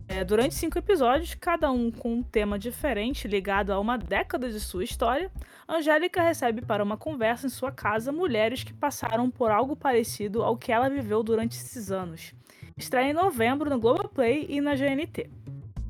É, 0.08 0.24
durante 0.24 0.54
cinco 0.54 0.78
episódios, 0.78 1.36
cada 1.36 1.72
um 1.72 1.89
com 1.89 2.13
um 2.13 2.24
tema 2.24 2.60
diferente 2.60 3.28
ligado 3.28 3.72
a 3.72 3.80
uma 3.80 3.98
década 3.98 4.50
de 4.50 4.60
sua 4.60 4.84
história, 4.84 5.32
Angélica 5.68 6.22
recebe 6.22 6.62
para 6.62 6.84
uma 6.84 6.96
conversa 6.96 7.48
em 7.48 7.50
sua 7.50 7.72
casa 7.72 8.12
mulheres 8.12 8.63
que 8.63 8.74
passaram 8.74 9.30
por 9.32 9.50
algo 9.50 9.76
parecido 9.76 10.44
ao 10.44 10.58
que 10.58 10.72
ela 10.72 10.89
viveu 10.89 11.24
durante 11.24 11.58
esses 11.58 11.91
anos. 11.91 12.34
Estreia 12.78 13.10
em 13.10 13.13
novembro 13.13 13.70
no 13.70 13.80
Globoplay 13.80 14.46
e 14.48 14.62
na 14.62 14.76
GNT. 14.76 15.30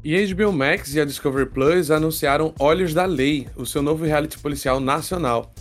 E 0.04 0.16
a 0.16 0.36
HBO 0.36 0.54
Max 0.54 0.94
e 0.94 1.02
a 1.02 1.06
Discovery 1.06 1.50
Plus 1.50 1.90
anunciaram 1.90 2.54
Olhos 2.60 2.94
da 2.94 3.06
Lei, 3.06 3.50
o 3.56 3.66
seu 3.66 3.82
novo 3.82 4.06
reality 4.06 4.38
policial 4.38 4.80
nacional. 4.80 5.52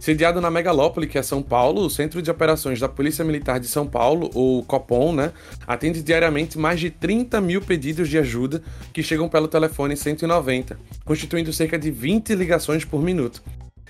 Sediado 0.00 0.40
na 0.40 0.50
Megalópole, 0.50 1.06
que 1.06 1.18
é 1.18 1.22
São 1.22 1.42
Paulo, 1.42 1.82
o 1.82 1.90
Centro 1.90 2.22
de 2.22 2.30
Operações 2.30 2.80
da 2.80 2.88
Polícia 2.88 3.22
Militar 3.22 3.60
de 3.60 3.68
São 3.68 3.86
Paulo, 3.86 4.30
ou 4.34 4.64
COPOM, 4.64 5.12
né, 5.12 5.30
atende 5.66 6.02
diariamente 6.02 6.58
mais 6.58 6.80
de 6.80 6.88
30 6.88 7.38
mil 7.42 7.60
pedidos 7.60 8.08
de 8.08 8.16
ajuda 8.16 8.62
que 8.94 9.02
chegam 9.02 9.28
pelo 9.28 9.46
telefone 9.46 9.94
190, 9.94 10.78
constituindo 11.04 11.52
cerca 11.52 11.78
de 11.78 11.90
20 11.90 12.34
ligações 12.34 12.82
por 12.82 13.02
minuto. 13.02 13.42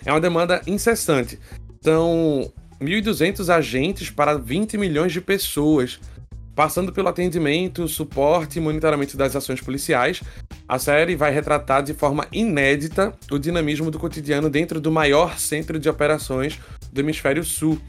É 0.05 0.11
uma 0.11 0.21
demanda 0.21 0.61
incessante. 0.67 1.39
São 1.81 2.53
1.200 2.81 3.49
agentes 3.49 4.11
para 4.11 4.35
20 4.37 4.77
milhões 4.79 5.13
de 5.13 5.21
pessoas, 5.21 6.01
passando 6.61 6.93
pelo 6.93 7.09
atendimento, 7.09 7.89
suporte 7.89 8.59
e 8.59 8.61
monitoramento 8.61 9.17
das 9.17 9.35
ações 9.35 9.63
policiais. 9.63 10.23
A 10.69 10.79
série 10.79 11.17
vai 11.17 11.33
retratar 11.33 11.83
de 11.83 11.95
forma 11.95 12.27
inédita 12.31 13.15
o 13.31 13.39
dinamismo 13.39 13.91
do 13.91 13.99
cotidiano 13.99 14.51
dentro 14.51 14.79
do 14.79 14.93
maior 14.93 15.39
centro 15.39 15.79
de 15.79 15.89
operações 15.89 16.61
do 16.93 17.01
hemisfério 17.01 17.43
sul. 17.45 17.81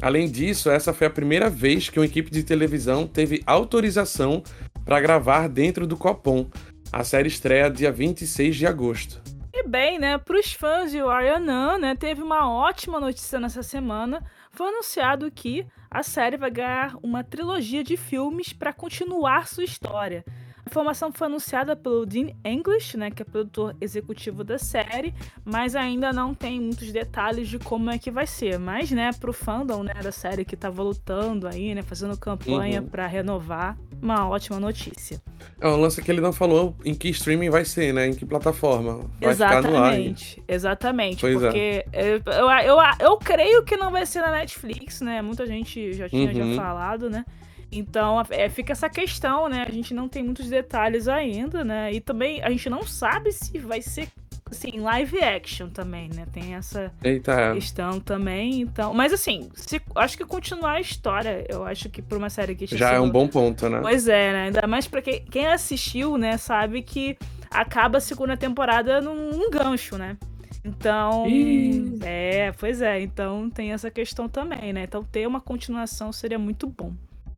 Além 0.00 0.26
disso, 0.26 0.70
essa 0.70 0.94
foi 0.94 1.06
a 1.06 1.10
primeira 1.10 1.50
vez 1.50 1.90
que 1.90 1.98
uma 2.00 2.06
equipe 2.06 2.30
de 2.30 2.42
televisão 2.42 3.06
teve 3.06 3.42
autorização 3.44 4.42
para 4.86 5.02
gravar 5.02 5.46
dentro 5.46 5.86
do 5.86 5.94
Copom. 5.94 6.46
A 6.90 7.04
série 7.04 7.28
estreia 7.28 7.68
dia 7.68 7.92
26 7.92 8.56
de 8.56 8.66
agosto. 8.66 9.20
E 9.52 9.68
bem, 9.68 9.98
né, 9.98 10.16
para 10.16 10.40
os 10.40 10.50
fãs 10.54 10.90
de 10.90 11.02
Warrior 11.02 11.40
né, 11.78 11.94
teve 11.94 12.22
uma 12.22 12.50
ótima 12.50 12.98
notícia 12.98 13.38
nessa 13.38 13.62
semana. 13.62 14.24
Foi 14.50 14.68
anunciado 14.68 15.30
que 15.30 15.66
a 15.94 16.02
série 16.02 16.36
vai 16.36 16.50
ganhar 16.50 16.96
uma 17.04 17.22
trilogia 17.22 17.84
de 17.84 17.96
filmes 17.96 18.52
para 18.52 18.72
continuar 18.72 19.46
sua 19.46 19.62
história. 19.62 20.24
A 20.66 20.70
informação 20.70 21.12
foi 21.12 21.26
anunciada 21.26 21.76
pelo 21.76 22.06
Dean 22.06 22.30
English, 22.44 22.96
né, 22.96 23.10
que 23.10 23.22
é 23.22 23.24
produtor 23.24 23.76
executivo 23.80 24.42
da 24.42 24.58
série, 24.58 25.14
mas 25.44 25.76
ainda 25.76 26.12
não 26.12 26.34
tem 26.34 26.60
muitos 26.60 26.90
detalhes 26.90 27.48
de 27.48 27.58
como 27.58 27.90
é 27.90 27.98
que 27.98 28.10
vai 28.10 28.26
ser. 28.26 28.58
Mas, 28.58 28.90
né, 28.90 29.10
pro 29.20 29.32
fandom 29.32 29.82
né, 29.82 29.94
da 30.02 30.10
série 30.10 30.44
que 30.44 30.56
tava 30.56 30.82
lutando 30.82 31.46
aí, 31.46 31.74
né, 31.74 31.82
fazendo 31.82 32.16
campanha 32.16 32.80
uhum. 32.80 32.88
para 32.88 33.06
renovar, 33.06 33.76
uma 34.00 34.28
ótima 34.28 34.58
notícia. 34.58 35.20
É 35.60 35.68
um 35.68 35.76
lance 35.76 36.02
que 36.02 36.10
ele 36.10 36.20
não 36.20 36.32
falou 36.32 36.74
em 36.84 36.94
que 36.94 37.08
streaming 37.08 37.50
vai 37.50 37.64
ser, 37.64 37.92
né? 37.92 38.08
Em 38.08 38.14
que 38.14 38.26
plataforma. 38.26 39.10
Vai 39.20 39.30
exatamente, 39.30 40.42
exatamente. 40.46 41.20
Pois 41.20 41.40
porque 41.40 41.86
é. 41.92 42.14
eu, 42.14 42.22
eu, 42.26 42.50
eu, 42.50 42.78
eu, 43.00 43.16
creio 43.16 43.64
que 43.64 43.76
não 43.76 43.90
vai 43.90 44.04
ser 44.04 44.20
na 44.20 44.30
Netflix, 44.30 45.00
né? 45.00 45.22
Muita 45.22 45.46
gente 45.46 45.94
já 45.94 46.08
tinha 46.08 46.30
uhum. 46.30 46.54
já 46.54 46.62
falado, 46.62 47.08
né? 47.08 47.24
Então 47.70 48.22
é, 48.30 48.48
fica 48.48 48.72
essa 48.72 48.88
questão, 48.88 49.48
né? 49.48 49.64
A 49.66 49.70
gente 49.72 49.92
não 49.94 50.08
tem 50.08 50.22
muitos 50.22 50.48
detalhes 50.48 51.08
ainda, 51.08 51.64
né? 51.64 51.92
E 51.92 52.00
também 52.00 52.42
a 52.42 52.50
gente 52.50 52.68
não 52.70 52.84
sabe 52.84 53.32
se 53.32 53.58
vai 53.58 53.82
ser 53.82 54.08
assim, 54.50 54.80
live 54.80 55.22
action 55.22 55.68
também, 55.68 56.08
né? 56.14 56.26
Tem 56.32 56.54
essa 56.54 56.92
Eita. 57.02 57.54
questão 57.54 58.00
também. 58.00 58.60
Então, 58.60 58.94
mas 58.94 59.12
assim, 59.12 59.50
se, 59.54 59.80
acho 59.96 60.16
que 60.16 60.24
continuar 60.24 60.72
a 60.72 60.80
história, 60.80 61.44
eu 61.48 61.64
acho 61.64 61.88
que 61.88 62.00
por 62.00 62.18
uma 62.18 62.30
série 62.30 62.54
que 62.54 62.66
já 62.66 62.88
sido... 62.88 62.96
é 62.96 63.00
um 63.00 63.10
bom 63.10 63.28
ponto, 63.28 63.68
né? 63.68 63.80
Pois 63.80 64.08
é, 64.08 64.32
né? 64.32 64.44
Ainda 64.46 64.66
mais 64.66 64.86
para 64.86 65.02
quem, 65.02 65.24
quem 65.24 65.46
assistiu, 65.46 66.16
né, 66.16 66.36
sabe 66.36 66.82
que 66.82 67.16
acaba 67.50 67.98
a 67.98 68.00
segunda 68.00 68.36
temporada 68.36 69.00
num, 69.00 69.30
num 69.30 69.50
gancho, 69.50 69.98
né? 69.98 70.16
Então, 70.64 71.26
Ih. 71.28 71.98
é, 72.02 72.52
pois 72.52 72.80
é, 72.80 73.02
então 73.02 73.50
tem 73.50 73.72
essa 73.72 73.90
questão 73.90 74.28
também, 74.28 74.72
né? 74.72 74.84
Então 74.84 75.04
ter 75.04 75.26
uma 75.26 75.40
continuação 75.40 76.10
seria 76.10 76.38
muito 76.38 76.66
bom. 76.66 76.92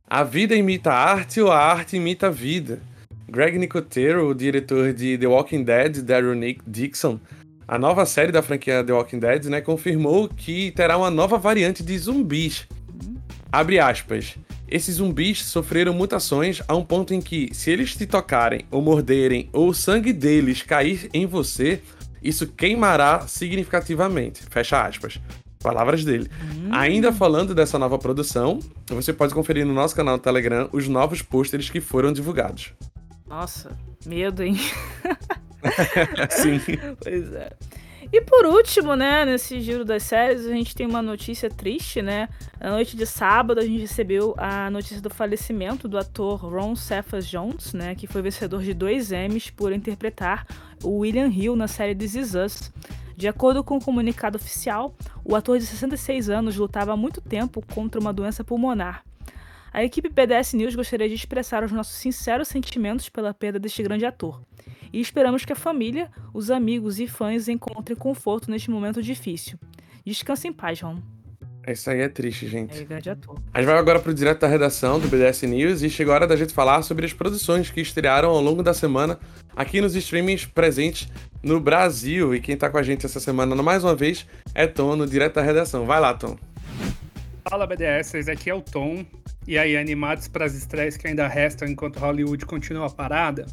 A 0.09 0.23
vida 0.23 0.55
imita 0.55 0.89
a 0.93 1.11
arte 1.11 1.41
ou 1.41 1.51
a 1.51 1.59
arte 1.59 1.97
imita 1.97 2.27
a 2.27 2.29
vida? 2.29 2.79
Greg 3.29 3.57
Nicotero, 3.57 4.29
o 4.29 4.33
diretor 4.33 4.93
de 4.93 5.17
The 5.17 5.27
Walking 5.27 5.63
Dead, 5.65 5.97
Daryl 5.97 6.33
Nick 6.33 6.61
Dixon, 6.65 7.19
a 7.67 7.77
nova 7.77 8.05
série 8.05 8.31
da 8.31 8.41
franquia 8.41 8.81
The 8.85 8.93
Walking 8.93 9.19
Dead, 9.19 9.45
né, 9.47 9.59
confirmou 9.59 10.29
que 10.29 10.71
terá 10.71 10.97
uma 10.97 11.11
nova 11.11 11.37
variante 11.37 11.83
de 11.83 11.97
zumbis. 11.97 12.65
Abre 13.51 13.79
aspas. 13.79 14.37
Esses 14.69 14.95
zumbis 14.95 15.43
sofreram 15.43 15.93
mutações 15.93 16.61
a 16.69 16.73
um 16.73 16.85
ponto 16.85 17.13
em 17.13 17.19
que, 17.19 17.49
se 17.53 17.69
eles 17.69 17.93
te 17.93 18.05
tocarem 18.05 18.61
ou 18.71 18.81
morderem 18.81 19.49
ou 19.51 19.67
o 19.67 19.73
sangue 19.73 20.13
deles 20.13 20.61
cair 20.61 21.09
em 21.13 21.25
você, 21.25 21.81
isso 22.23 22.47
queimará 22.47 23.27
significativamente. 23.27 24.41
Fecha 24.49 24.85
aspas. 24.85 25.19
Palavras 25.61 26.03
dele. 26.05 26.29
Hum. 26.41 26.69
Ainda 26.71 27.11
falando 27.11 27.55
dessa 27.55 27.79
nova 27.79 27.97
produção, 27.97 28.59
você 28.87 29.11
pode 29.11 29.33
conferir 29.33 29.65
no 29.65 29.73
nosso 29.73 29.95
canal 29.95 30.17
do 30.17 30.21
Telegram 30.21 30.69
os 30.71 30.87
novos 30.87 31.21
pôsteres 31.21 31.69
que 31.69 31.81
foram 31.81 32.13
divulgados. 32.13 32.73
Nossa, 33.27 33.77
medo, 34.05 34.43
hein? 34.43 34.57
Sim. 36.29 36.61
pois 37.03 37.33
é. 37.33 37.49
E 38.11 38.21
por 38.21 38.45
último, 38.45 38.95
né, 38.95 39.25
nesse 39.25 39.59
giro 39.59 39.83
das 39.83 40.03
séries, 40.03 40.45
a 40.45 40.51
gente 40.51 40.73
tem 40.73 40.87
uma 40.87 41.01
notícia 41.01 41.49
triste, 41.49 42.01
né? 42.01 42.29
Na 42.59 42.71
noite 42.71 42.95
de 42.95 43.05
sábado, 43.05 43.59
a 43.59 43.63
gente 43.63 43.81
recebeu 43.81 44.33
a 44.37 44.69
notícia 44.69 45.01
do 45.01 45.09
falecimento 45.09 45.89
do 45.89 45.97
ator 45.97 46.39
Ron 46.45 46.73
Cephas 46.75 47.27
Jones, 47.27 47.73
né, 47.73 47.95
que 47.95 48.07
foi 48.07 48.21
vencedor 48.21 48.61
de 48.61 48.73
dois 48.73 49.11
Emmys 49.11 49.49
por 49.49 49.73
interpretar 49.73 50.45
o 50.83 50.99
William 50.99 51.27
Hill 51.27 51.55
na 51.57 51.67
série 51.67 51.93
This 51.93 52.15
Is 52.15 52.33
Us. 52.33 52.71
De 53.17 53.27
acordo 53.27 53.63
com 53.63 53.73
o 53.73 53.77
um 53.77 53.81
comunicado 53.81 54.37
oficial, 54.37 54.95
o 55.25 55.35
ator 55.35 55.57
de 55.57 55.65
66 55.65 56.29
anos 56.29 56.55
lutava 56.55 56.93
há 56.93 56.95
muito 56.95 57.19
tempo 57.19 57.65
contra 57.73 57.99
uma 57.99 58.13
doença 58.13 58.43
pulmonar. 58.43 59.03
A 59.73 59.83
equipe 59.83 60.07
BDS 60.07 60.53
News 60.53 60.75
gostaria 60.75 61.09
de 61.09 61.15
expressar 61.15 61.63
os 61.63 61.71
nossos 61.71 61.95
sinceros 61.95 62.47
sentimentos 62.47 63.09
pela 63.09 63.33
perda 63.33 63.57
deste 63.57 63.81
grande 63.81 64.05
ator. 64.05 64.39
E 64.93 65.01
esperamos 65.01 65.43
que 65.43 65.51
a 65.51 65.55
família, 65.55 66.11
os 66.31 66.51
amigos 66.51 66.99
e 66.99 67.07
fãs 67.07 67.47
encontrem 67.47 67.97
conforto 67.97 68.51
neste 68.51 68.69
momento 68.69 69.01
difícil. 69.01 69.57
Descanse 70.05 70.47
em 70.47 70.53
paz, 70.53 70.79
Ron. 70.79 71.16
Isso 71.67 71.89
aí 71.89 71.99
é 71.99 72.07
triste, 72.07 72.47
gente. 72.47 72.79
É 72.79 72.83
grande 72.85 73.09
ator. 73.09 73.37
A 73.53 73.59
gente 73.59 73.67
vai 73.67 73.77
agora 73.77 73.99
pro 73.99 74.13
direto 74.13 74.39
da 74.39 74.47
redação 74.47 74.99
do 74.99 75.07
BDS 75.09 75.43
News 75.43 75.81
e 75.81 75.89
chegou 75.89 76.13
a 76.13 76.15
hora 76.15 76.27
da 76.27 76.35
gente 76.35 76.53
falar 76.53 76.81
sobre 76.81 77.05
as 77.05 77.11
produções 77.11 77.69
que 77.69 77.81
estrearam 77.81 78.29
ao 78.29 78.41
longo 78.41 78.63
da 78.63 78.73
semana 78.73 79.19
aqui 79.53 79.81
nos 79.81 79.93
streamings 79.93 80.45
presentes 80.45 81.09
no 81.43 81.59
Brasil. 81.59 82.33
E 82.33 82.39
quem 82.39 82.55
tá 82.55 82.69
com 82.69 82.77
a 82.77 82.83
gente 82.83 83.05
essa 83.05 83.19
semana, 83.19 83.53
mais 83.61 83.83
uma 83.83 83.95
vez, 83.95 84.25
é 84.55 84.65
Tom, 84.65 84.95
no 84.95 85.05
direto 85.05 85.35
da 85.35 85.41
redação. 85.41 85.85
Vai 85.85 85.99
lá, 85.99 86.13
Tom. 86.13 86.37
Fala, 87.49 87.67
BDS. 87.67 88.29
Aqui 88.29 88.49
é 88.49 88.53
o 88.53 88.61
Tom. 88.61 89.05
E 89.45 89.57
aí, 89.57 89.75
animados 89.75 90.27
para 90.27 90.45
as 90.45 90.53
estreias 90.53 90.95
que 90.95 91.07
ainda 91.07 91.27
restam 91.27 91.67
enquanto 91.67 91.97
Hollywood 91.97 92.45
continua 92.45 92.89
parada? 92.89 93.45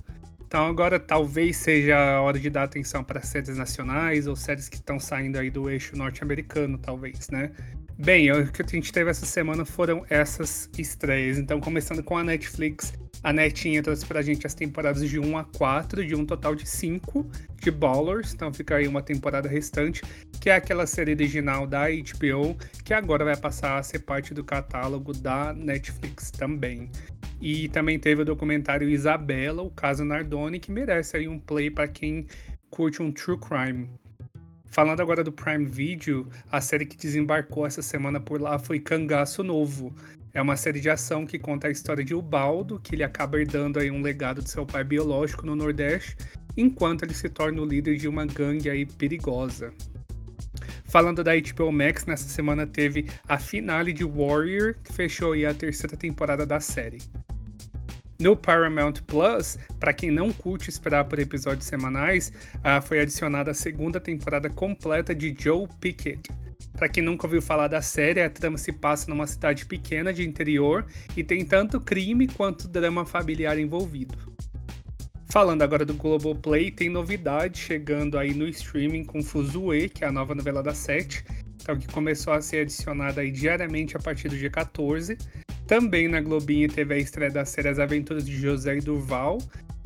Então 0.47 0.67
agora 0.67 1.01
talvez 1.01 1.57
seja 1.57 1.97
a 1.97 2.21
hora 2.21 2.39
de 2.39 2.49
dar 2.49 2.63
atenção 2.63 3.03
para 3.03 3.21
séries 3.21 3.57
nacionais 3.57 4.29
ou 4.29 4.37
séries 4.37 4.69
que 4.69 4.77
estão 4.77 5.01
saindo 5.01 5.37
aí 5.37 5.51
do 5.51 5.69
eixo 5.69 5.97
norte-americano, 5.97 6.79
talvez, 6.79 7.29
né? 7.29 7.51
Bem, 7.97 8.31
o 8.33 8.51
que 8.51 8.61
a 8.61 8.67
gente 8.67 8.93
teve 8.93 9.09
essa 9.09 9.25
semana 9.25 9.65
foram 9.65 10.05
essas 10.11 10.69
estreias. 10.77 11.39
Então, 11.39 11.61
começando 11.61 12.03
com 12.03 12.19
a 12.19 12.25
Netflix, 12.25 12.93
a 13.23 13.33
Netinha 13.33 13.81
trouxe 13.85 14.05
pra 14.05 14.21
gente 14.21 14.45
as 14.45 14.53
temporadas 14.53 15.09
de 15.09 15.21
1 15.21 15.39
a 15.39 15.45
4, 15.45 16.05
de 16.05 16.13
um 16.13 16.27
total 16.27 16.57
de 16.57 16.69
5 16.69 17.25
de 17.63 17.71
Ballers. 17.71 18.35
Então, 18.35 18.53
fica 18.53 18.75
aí 18.77 18.89
uma 18.89 19.01
temporada 19.01 19.49
restante, 19.49 20.03
que 20.41 20.51
é 20.51 20.57
aquela 20.57 20.89
série 20.89 21.13
original 21.13 21.69
da 21.69 21.85
HBO, 21.89 22.57
que 22.85 22.93
agora 22.93 23.25
vai 23.25 23.37
passar 23.37 23.79
a 23.79 23.83
ser 23.85 24.01
parte 24.01 24.35
do 24.35 24.43
catálogo 24.43 25.13
da 25.13 25.53
Netflix 25.53 26.33
também. 26.33 26.91
E 27.41 27.69
também 27.69 27.97
teve 27.97 28.23
o 28.23 28.25
documentário 28.25 28.89
Isabela, 28.89 29.63
o 29.63 29.71
caso 29.71 30.05
Nardoni, 30.05 30.59
que 30.59 30.73
merece 30.73 31.17
aí 31.17 31.29
um 31.29 31.39
play 31.39 31.71
para 31.71 31.87
quem 31.87 32.27
curte 32.71 33.01
um 33.01 33.13
true 33.13 33.39
crime. 33.39 33.89
Falando 34.75 34.99
agora 34.99 35.23
do 35.23 35.31
Prime 35.31 35.67
Video, 35.67 36.29
a 36.51 36.61
série 36.61 36.85
que 36.85 36.97
desembarcou 36.97 37.65
essa 37.65 37.81
semana 37.81 38.19
por 38.19 38.41
lá 38.41 38.59
foi 38.59 38.81
Cangaço 38.81 39.45
Novo. 39.45 39.95
É 40.33 40.43
uma 40.43 40.57
série 40.57 40.81
de 40.81 40.91
ação 40.91 41.25
que 41.25 41.39
conta 41.39 41.69
a 41.69 41.71
história 41.71 42.05
de 42.05 42.13
Ubaldo, 42.13 42.81
que 42.81 42.97
ele 42.97 43.05
acaba 43.05 43.39
herdando 43.39 43.79
aí 43.79 43.89
um 43.89 44.03
legado 44.03 44.43
de 44.43 44.51
seu 44.51 44.67
pai 44.67 44.83
biológico 44.83 45.47
no 45.47 45.55
Nordeste, 45.55 46.17
enquanto 46.57 47.05
ele 47.05 47.15
se 47.15 47.29
torna 47.29 47.63
o 47.63 47.65
líder 47.65 47.99
de 47.99 48.09
uma 48.09 48.27
gangue 48.27 48.69
aí 48.69 48.85
perigosa. 48.85 49.73
Falando 50.87 51.23
da 51.23 51.31
HBO 51.37 51.71
Max, 51.71 52.05
nessa 52.05 52.29
semana 52.29 52.67
teve 52.67 53.07
a 53.29 53.39
finale 53.39 53.93
de 53.93 54.05
Warrior, 54.05 54.75
que 54.83 54.93
fechou 54.93 55.35
aí 55.35 55.47
a 55.47 55.55
terceira 55.55 55.97
temporada 55.97 56.45
da 56.45 56.59
série. 56.59 56.99
No 58.25 58.35
Paramount 58.35 59.03
Plus, 59.07 59.59
para 59.79 59.93
quem 59.93 60.11
não 60.11 60.33
curte 60.33 60.71
esperar 60.71 61.05
por 61.05 61.19
episódios 61.19 61.67
semanais, 61.67 62.33
uh, 62.61 62.81
foi 62.81 63.01
adicionada 63.01 63.51
a 63.51 63.55
segunda 63.55 64.01
temporada 64.01 64.49
completa 64.49 65.15
de 65.15 65.37
Joe 65.39 65.69
Pickett. 65.79 66.31
Para 66.73 66.89
quem 66.89 67.03
nunca 67.03 67.27
ouviu 67.27 67.43
falar 67.43 67.69
da 67.69 67.83
série, 67.83 68.23
a 68.23 68.31
trama 68.31 68.57
se 68.57 68.73
passa 68.73 69.11
numa 69.11 69.27
cidade 69.27 69.67
pequena 69.67 70.11
de 70.11 70.27
interior 70.27 70.87
e 71.15 71.23
tem 71.23 71.45
tanto 71.45 71.79
crime 71.79 72.27
quanto 72.27 72.67
drama 72.67 73.05
familiar 73.05 73.59
envolvido. 73.59 74.17
Falando 75.27 75.61
agora 75.61 75.85
do 75.85 75.93
Globoplay, 75.93 76.71
tem 76.71 76.89
novidade 76.89 77.59
chegando 77.59 78.19
aí 78.19 78.33
no 78.33 78.49
streaming 78.49 79.05
com 79.05 79.23
Fuzue, 79.23 79.91
que 79.91 80.03
é 80.03 80.07
a 80.07 80.13
nova 80.13 80.35
novela 80.35 80.63
da 80.63 80.73
Sete, 80.73 81.27
então, 81.57 81.79
que 81.79 81.89
começou 81.89 82.33
a 82.33 82.41
ser 82.41 82.61
adicionada 82.61 83.21
aí 83.21 83.31
diariamente 83.31 83.99
a 83.99 84.01
partir 84.01 84.31
do 84.31 84.37
dia 84.39 84.51
14. 84.51 85.19
Também 85.67 86.09
na 86.09 86.21
Globinho 86.21 86.69
teve 86.69 86.95
a 86.95 86.99
estreia 86.99 87.31
da 87.31 87.45
série 87.45 87.69
As 87.69 87.79
Aventuras 87.79 88.27
de 88.27 88.37
José 88.37 88.77
e 88.77 88.81
Durval. 88.81 89.39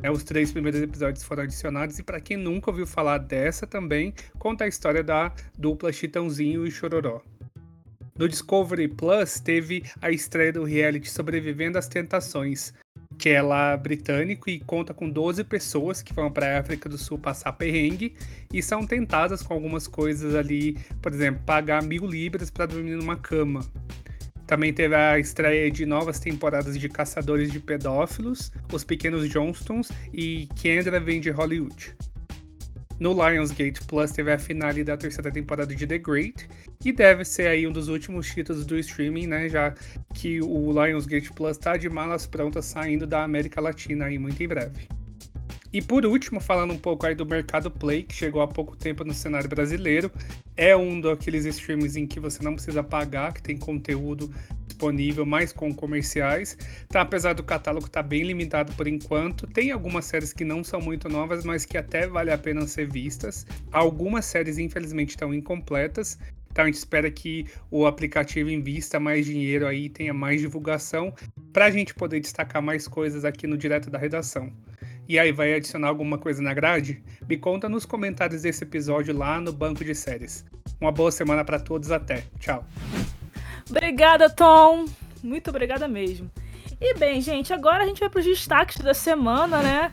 É, 0.03 0.11
os 0.11 0.23
três 0.23 0.51
primeiros 0.51 0.81
episódios 0.81 1.23
foram 1.23 1.43
adicionados 1.43 1.99
e 1.99 2.03
para 2.03 2.19
quem 2.19 2.35
nunca 2.35 2.69
ouviu 2.69 2.85
falar 2.85 3.17
dessa 3.17 3.65
também, 3.65 4.13
conta 4.37 4.65
a 4.65 4.67
história 4.67 5.03
da 5.03 5.31
dupla 5.57 5.91
Chitãozinho 5.91 6.65
e 6.65 6.71
Chororó. 6.71 7.21
No 8.17 8.27
Discovery 8.27 8.89
Plus 8.89 9.39
teve 9.39 9.83
a 10.01 10.11
estreia 10.11 10.51
do 10.51 10.65
reality 10.65 11.09
Sobrevivendo 11.09 11.77
às 11.77 11.87
Tentações. 11.87 12.73
que 13.17 13.29
é 13.29 13.41
lá 13.41 13.75
britânico 13.75 14.49
e 14.49 14.59
conta 14.59 14.93
com 14.93 15.09
12 15.09 15.43
pessoas 15.43 16.01
que 16.01 16.13
vão 16.13 16.31
para 16.31 16.55
a 16.55 16.59
África 16.59 16.87
do 16.87 16.97
Sul 16.97 17.17
passar 17.17 17.51
perrengue 17.53 18.15
e 18.53 18.63
são 18.63 18.85
tentadas 18.85 19.41
com 19.41 19.53
algumas 19.53 19.87
coisas 19.87 20.35
ali, 20.35 20.77
por 21.01 21.13
exemplo, 21.13 21.41
pagar 21.45 21.83
mil 21.83 22.05
libras 22.05 22.49
para 22.49 22.65
dormir 22.65 22.95
numa 22.95 23.17
cama. 23.17 23.61
Também 24.49 24.73
teve 24.73 24.95
a 24.95 25.19
estreia 25.19 25.69
de 25.69 25.85
novas 25.85 26.19
temporadas 26.19 26.75
de 26.75 26.89
Caçadores 26.89 27.51
de 27.51 27.59
Pedófilos, 27.59 28.51
Os 28.73 28.83
Pequenos 28.83 29.29
Johnstons 29.29 29.91
e 30.11 30.49
Kendra 30.55 30.99
Vem 30.99 31.21
de 31.21 31.29
Hollywood. 31.29 31.95
No 32.99 33.13
Lionsgate 33.13 33.79
Plus 33.85 34.11
teve 34.11 34.31
a 34.31 34.39
finale 34.39 34.83
da 34.83 34.97
terceira 34.97 35.31
temporada 35.31 35.75
de 35.75 35.85
The 35.85 35.99
Great 35.99 36.49
e 36.83 36.91
deve 36.91 37.23
ser 37.25 37.45
aí 37.45 37.67
um 37.67 37.71
dos 37.71 37.89
últimos 37.89 38.25
títulos 38.33 38.65
do 38.65 38.75
streaming, 38.79 39.27
né? 39.27 39.49
Já 39.49 39.75
que 40.15 40.41
o 40.41 40.71
Lionsgate 40.71 41.31
Plus 41.31 41.51
está 41.51 41.77
de 41.77 41.87
malas 41.87 42.25
prontas 42.25 42.65
saindo 42.65 43.05
da 43.05 43.23
América 43.23 43.61
Latina 43.61 44.05
aí 44.05 44.17
muito 44.17 44.41
em 44.41 44.47
breve. 44.47 44.87
E 45.71 45.83
por 45.83 46.03
último, 46.03 46.39
falando 46.39 46.73
um 46.73 46.77
pouco 46.77 47.05
aí 47.05 47.13
do 47.13 47.25
Mercado 47.25 47.69
Play, 47.69 48.01
que 48.01 48.15
chegou 48.15 48.41
há 48.41 48.47
pouco 48.47 48.75
tempo 48.75 49.03
no 49.03 49.13
cenário 49.13 49.47
brasileiro, 49.47 50.11
é 50.57 50.75
um 50.75 50.99
daqueles 50.99 51.45
streams 51.45 51.95
em 51.95 52.07
que 52.07 52.19
você 52.19 52.43
não 52.43 52.55
precisa 52.55 52.81
pagar, 52.81 53.33
que 53.33 53.41
tem 53.41 53.55
conteúdo 53.55 54.33
disponível, 54.65 55.27
mais 55.27 55.53
com 55.53 55.71
comerciais. 55.71 56.57
Tá, 56.87 57.01
apesar 57.01 57.33
do 57.33 57.43
catálogo 57.43 57.85
estar 57.85 58.01
tá 58.01 58.07
bem 58.07 58.23
limitado 58.23 58.73
por 58.73 58.87
enquanto, 58.87 59.45
tem 59.45 59.71
algumas 59.71 60.05
séries 60.05 60.33
que 60.33 60.43
não 60.43 60.63
são 60.63 60.81
muito 60.81 61.07
novas, 61.07 61.45
mas 61.45 61.65
que 61.65 61.77
até 61.77 62.07
vale 62.07 62.31
a 62.31 62.37
pena 62.37 62.65
ser 62.65 62.89
vistas. 62.89 63.45
Algumas 63.71 64.25
séries, 64.25 64.57
infelizmente, 64.57 65.09
estão 65.09 65.31
incompletas. 65.31 66.17
Então 66.51 66.63
a 66.63 66.67
gente 66.67 66.77
espera 66.77 67.11
que 67.11 67.45
o 67.69 67.85
aplicativo 67.85 68.49
invista 68.49 68.99
mais 68.99 69.23
dinheiro 69.23 69.67
aí, 69.67 69.87
tenha 69.87 70.15
mais 70.15 70.41
divulgação, 70.41 71.13
para 71.53 71.65
a 71.65 71.71
gente 71.71 71.93
poder 71.93 72.19
destacar 72.19 72.59
mais 72.59 72.87
coisas 72.87 73.23
aqui 73.23 73.45
no 73.45 73.55
Direto 73.55 73.91
da 73.91 73.99
Redação 73.99 74.51
e 75.09 75.17
aí 75.17 75.31
vai 75.31 75.55
adicionar 75.55 75.87
alguma 75.87 76.19
coisa 76.19 76.39
na 76.39 76.53
grade? 76.53 77.01
Me 77.27 77.35
conta 77.35 77.67
nos 77.67 77.83
comentários 77.83 78.43
desse 78.43 78.63
episódio 78.63 79.17
lá 79.17 79.41
no 79.41 79.51
banco 79.51 79.83
de 79.83 79.95
séries. 79.95 80.45
Uma 80.79 80.91
boa 80.91 81.11
semana 81.11 81.43
para 81.43 81.59
todos, 81.59 81.91
até. 81.91 82.25
Tchau. 82.39 82.63
Obrigada, 83.67 84.29
Tom. 84.29 84.85
Muito 85.23 85.49
obrigada 85.49 85.87
mesmo. 85.87 86.29
E 86.79 86.93
bem, 86.93 87.19
gente, 87.21 87.51
agora 87.51 87.83
a 87.83 87.87
gente 87.87 87.99
vai 87.99 88.07
para 88.07 88.19
os 88.19 88.25
destaques 88.25 88.77
da 88.77 88.93
semana, 88.93 89.63
né? 89.63 89.91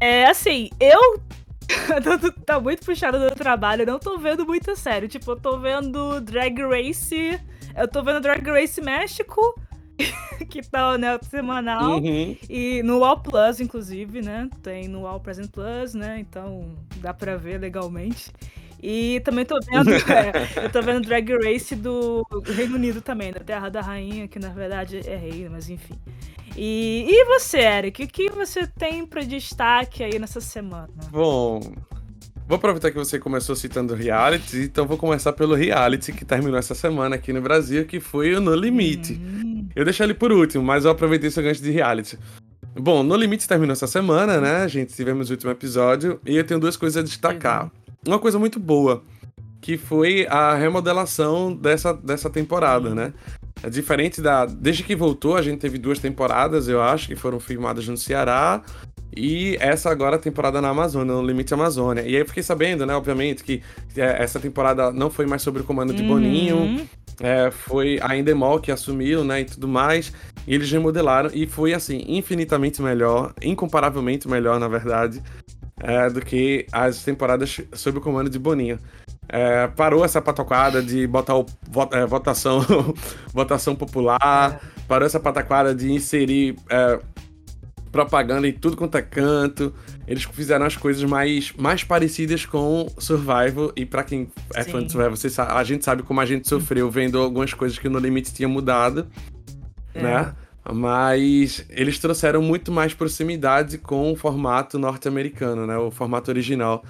É 0.00 0.24
assim, 0.24 0.70
eu 0.80 1.20
tá 2.46 2.58
muito 2.58 2.86
puxado 2.86 3.18
do 3.18 3.34
trabalho, 3.34 3.84
não 3.84 3.98
tô 3.98 4.16
vendo 4.16 4.46
muita 4.46 4.74
série. 4.74 5.08
Tipo, 5.08 5.32
eu 5.32 5.36
tô 5.36 5.58
vendo 5.58 6.22
Drag 6.22 6.58
Race. 6.62 7.38
Eu 7.76 7.86
tô 7.86 8.02
vendo 8.02 8.20
Drag 8.20 8.42
Race 8.48 8.80
México 8.80 9.60
que 10.50 10.62
tá 10.62 10.96
né, 10.98 11.18
semanal. 11.30 11.98
Uhum. 11.98 12.36
E 12.48 12.82
no 12.82 13.04
All 13.04 13.20
Plus, 13.20 13.60
inclusive, 13.60 14.22
né? 14.22 14.48
Tem 14.62 14.88
no 14.88 15.06
All 15.06 15.20
Present 15.20 15.50
Plus, 15.50 15.94
né? 15.94 16.18
Então 16.18 16.76
dá 16.96 17.14
pra 17.14 17.36
ver 17.36 17.58
legalmente. 17.58 18.32
E 18.82 19.20
também 19.20 19.46
tô 19.46 19.58
vendo, 19.60 19.90
é, 20.12 20.64
eu 20.64 20.70
tô 20.70 20.82
vendo 20.82 21.06
Drag 21.06 21.26
Race 21.42 21.74
do 21.74 22.22
Reino 22.44 22.74
Unido 22.74 23.00
também, 23.00 23.32
da 23.32 23.40
Terra 23.40 23.70
da 23.70 23.80
Rainha, 23.80 24.28
que 24.28 24.38
na 24.38 24.50
verdade 24.50 25.00
é 25.08 25.16
rei, 25.16 25.48
mas 25.48 25.70
enfim. 25.70 25.94
E, 26.56 27.06
e 27.08 27.24
você, 27.24 27.60
Eric, 27.60 28.04
o 28.04 28.08
que 28.08 28.30
você 28.30 28.66
tem 28.66 29.06
para 29.06 29.22
destaque 29.22 30.04
aí 30.04 30.18
nessa 30.18 30.40
semana? 30.40 30.90
Bom, 31.10 31.60
Vou 32.46 32.56
aproveitar 32.56 32.90
que 32.90 32.98
você 32.98 33.18
começou 33.18 33.56
citando 33.56 33.94
reality, 33.94 34.58
então 34.58 34.86
vou 34.86 34.98
começar 34.98 35.32
pelo 35.32 35.54
reality 35.54 36.12
que 36.12 36.26
terminou 36.26 36.58
essa 36.58 36.74
semana 36.74 37.16
aqui 37.16 37.32
no 37.32 37.40
Brasil, 37.40 37.86
que 37.86 38.00
foi 38.00 38.34
o 38.34 38.40
No 38.40 38.54
Limite. 38.54 39.14
Uhum. 39.14 39.66
Eu 39.74 39.82
deixei 39.82 40.04
ele 40.04 40.12
por 40.12 40.30
último, 40.30 40.62
mas 40.62 40.84
eu 40.84 40.90
aproveitei 40.90 41.28
esse 41.28 41.40
gancho 41.40 41.62
de 41.62 41.70
reality. 41.70 42.18
Bom, 42.74 43.02
No 43.02 43.16
Limite 43.16 43.48
terminou 43.48 43.72
essa 43.72 43.86
semana, 43.86 44.40
né? 44.42 44.56
A 44.56 44.68
gente 44.68 44.92
tivemos 44.92 45.30
o 45.30 45.32
último 45.32 45.50
episódio 45.50 46.20
e 46.26 46.36
eu 46.36 46.44
tenho 46.44 46.60
duas 46.60 46.76
coisas 46.76 47.02
a 47.02 47.02
destacar. 47.02 47.64
Uhum. 47.64 47.70
Uma 48.08 48.18
coisa 48.18 48.38
muito 48.38 48.60
boa, 48.60 49.02
que 49.62 49.78
foi 49.78 50.26
a 50.28 50.54
remodelação 50.54 51.54
dessa, 51.56 51.94
dessa 51.94 52.28
temporada, 52.28 52.94
né? 52.94 53.14
É 53.62 53.70
diferente 53.70 54.20
da. 54.20 54.44
Desde 54.44 54.82
que 54.82 54.94
voltou, 54.94 55.34
a 55.34 55.40
gente 55.40 55.60
teve 55.60 55.78
duas 55.78 55.98
temporadas, 55.98 56.68
eu 56.68 56.82
acho, 56.82 57.08
que 57.08 57.16
foram 57.16 57.40
filmadas 57.40 57.88
no 57.88 57.96
Ceará. 57.96 58.62
E 59.16 59.56
essa 59.60 59.90
agora 59.90 60.18
temporada 60.18 60.60
na 60.60 60.70
Amazônia, 60.70 61.14
no 61.14 61.22
Limite 61.22 61.54
Amazônia. 61.54 62.02
E 62.02 62.08
aí 62.08 62.16
eu 62.16 62.26
fiquei 62.26 62.42
sabendo, 62.42 62.84
né, 62.84 62.94
obviamente, 62.94 63.44
que 63.44 63.62
é, 63.96 64.22
essa 64.22 64.40
temporada 64.40 64.92
não 64.92 65.10
foi 65.10 65.26
mais 65.26 65.42
sobre 65.42 65.62
o 65.62 65.64
comando 65.64 65.92
de 65.92 66.02
uhum. 66.02 66.08
Boninho. 66.08 66.88
É, 67.20 67.50
foi 67.50 67.98
a 68.02 68.16
Endemol 68.16 68.58
que 68.58 68.72
assumiu, 68.72 69.22
né, 69.24 69.42
e 69.42 69.44
tudo 69.44 69.68
mais. 69.68 70.12
E 70.46 70.54
eles 70.54 70.70
remodelaram 70.70 71.30
e 71.32 71.46
foi, 71.46 71.72
assim, 71.72 72.04
infinitamente 72.08 72.82
melhor, 72.82 73.32
incomparavelmente 73.40 74.28
melhor, 74.28 74.58
na 74.58 74.68
verdade, 74.68 75.22
é, 75.80 76.10
do 76.10 76.20
que 76.20 76.66
as 76.72 77.02
temporadas 77.04 77.60
sob 77.72 77.98
o 77.98 78.00
comando 78.00 78.28
de 78.28 78.38
Boninho. 78.38 78.78
É, 79.28 79.68
parou 79.68 80.04
essa 80.04 80.20
patoquada 80.20 80.82
de 80.82 81.06
botar 81.06 81.36
o, 81.36 81.46
é, 81.92 82.04
votação, 82.04 82.60
votação 83.32 83.74
popular, 83.74 84.60
é. 84.62 84.82
parou 84.86 85.06
essa 85.06 85.18
pataquada 85.18 85.74
de 85.74 85.90
inserir 85.90 86.56
é, 86.68 87.00
propaganda 87.94 88.48
em 88.48 88.52
tudo 88.52 88.76
quanto 88.76 88.98
é 88.98 89.02
canto. 89.02 89.72
Eles 90.04 90.24
fizeram 90.24 90.66
as 90.66 90.76
coisas 90.76 91.04
mais, 91.04 91.52
mais 91.56 91.84
parecidas 91.84 92.44
com 92.44 92.88
Survival. 92.98 93.72
E 93.76 93.86
para 93.86 94.02
quem 94.02 94.28
é 94.52 94.64
Sim. 94.64 94.72
fã 94.72 94.82
de 94.82 94.90
Survival, 94.90 95.16
você 95.16 95.30
sabe, 95.30 95.52
a 95.52 95.62
gente 95.62 95.84
sabe 95.84 96.02
como 96.02 96.20
a 96.20 96.26
gente 96.26 96.48
sofreu 96.48 96.90
vendo 96.90 97.20
algumas 97.20 97.54
coisas 97.54 97.78
que 97.78 97.88
no 97.88 98.00
limite 98.00 98.34
tinha 98.34 98.48
mudado, 98.48 99.06
é. 99.94 100.02
né? 100.02 100.34
Mas 100.72 101.64
eles 101.70 101.96
trouxeram 102.00 102.42
muito 102.42 102.72
mais 102.72 102.92
proximidade 102.92 103.78
com 103.78 104.10
o 104.10 104.16
formato 104.16 104.76
norte-americano, 104.76 105.64
né? 105.64 105.76
O 105.76 105.92
formato 105.92 106.32
original 106.32 106.82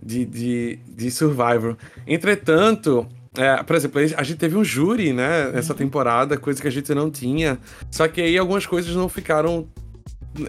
de, 0.00 0.24
de, 0.24 0.78
de 0.88 1.10
Survivor. 1.10 1.76
Entretanto, 2.06 3.08
é, 3.36 3.60
por 3.64 3.74
exemplo, 3.74 4.00
a 4.16 4.22
gente 4.22 4.38
teve 4.38 4.56
um 4.56 4.62
júri, 4.62 5.12
né, 5.12 5.50
nessa 5.50 5.72
uhum. 5.72 5.78
temporada, 5.78 6.36
coisa 6.36 6.62
que 6.62 6.68
a 6.68 6.70
gente 6.70 6.94
não 6.94 7.10
tinha. 7.10 7.58
Só 7.90 8.06
que 8.06 8.20
aí 8.20 8.38
algumas 8.38 8.66
coisas 8.66 8.94
não 8.94 9.08
ficaram 9.08 9.66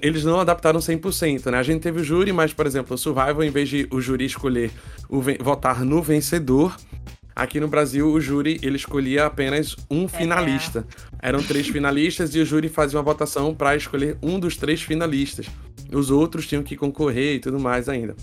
eles 0.02 0.24
não 0.24 0.40
adaptaram 0.40 0.80
100%, 0.80 1.52
né? 1.52 1.58
A 1.58 1.64
gente 1.64 1.82
teve 1.82 2.02
o 2.02 2.04
júri, 2.04 2.32
mas, 2.32 2.54
por 2.54 2.66
exemplo, 2.66 2.96
o 2.96 2.98
Survival, 2.98 3.44
em 3.44 3.50
vez 3.50 3.70
de 3.70 3.88
o 3.92 4.02
júri 4.02 4.26
escolher 4.26 4.72
o 5.10 5.22
votar 5.42 5.84
no 5.84 6.02
vencedor, 6.02 6.76
aqui 7.36 7.60
no 7.60 7.68
Brasil 7.68 8.12
o 8.12 8.20
júri 8.20 8.60
ele 8.62 8.76
escolhia 8.76 9.26
apenas 9.26 9.76
um 9.90 10.06
é. 10.06 10.08
finalista. 10.08 10.86
É. 11.22 11.30
Eram 11.30 11.42
três 11.42 11.68
finalistas 11.70 12.34
e 12.36 12.40
o 12.40 12.46
júri 12.46 12.70
fazia 12.70 12.98
uma 12.98 13.04
votação 13.04 13.54
para 13.54 13.76
escolher 13.76 14.18
um 14.22 14.40
dos 14.40 14.58
três 14.58 14.82
finalistas. 14.82 15.48
Os 15.92 16.12
outros 16.12 16.48
tinham 16.48 16.64
que 16.64 16.76
concorrer 16.76 17.36
e 17.36 17.40
tudo 17.40 17.60
mais 17.60 17.90
ainda. 17.90 18.16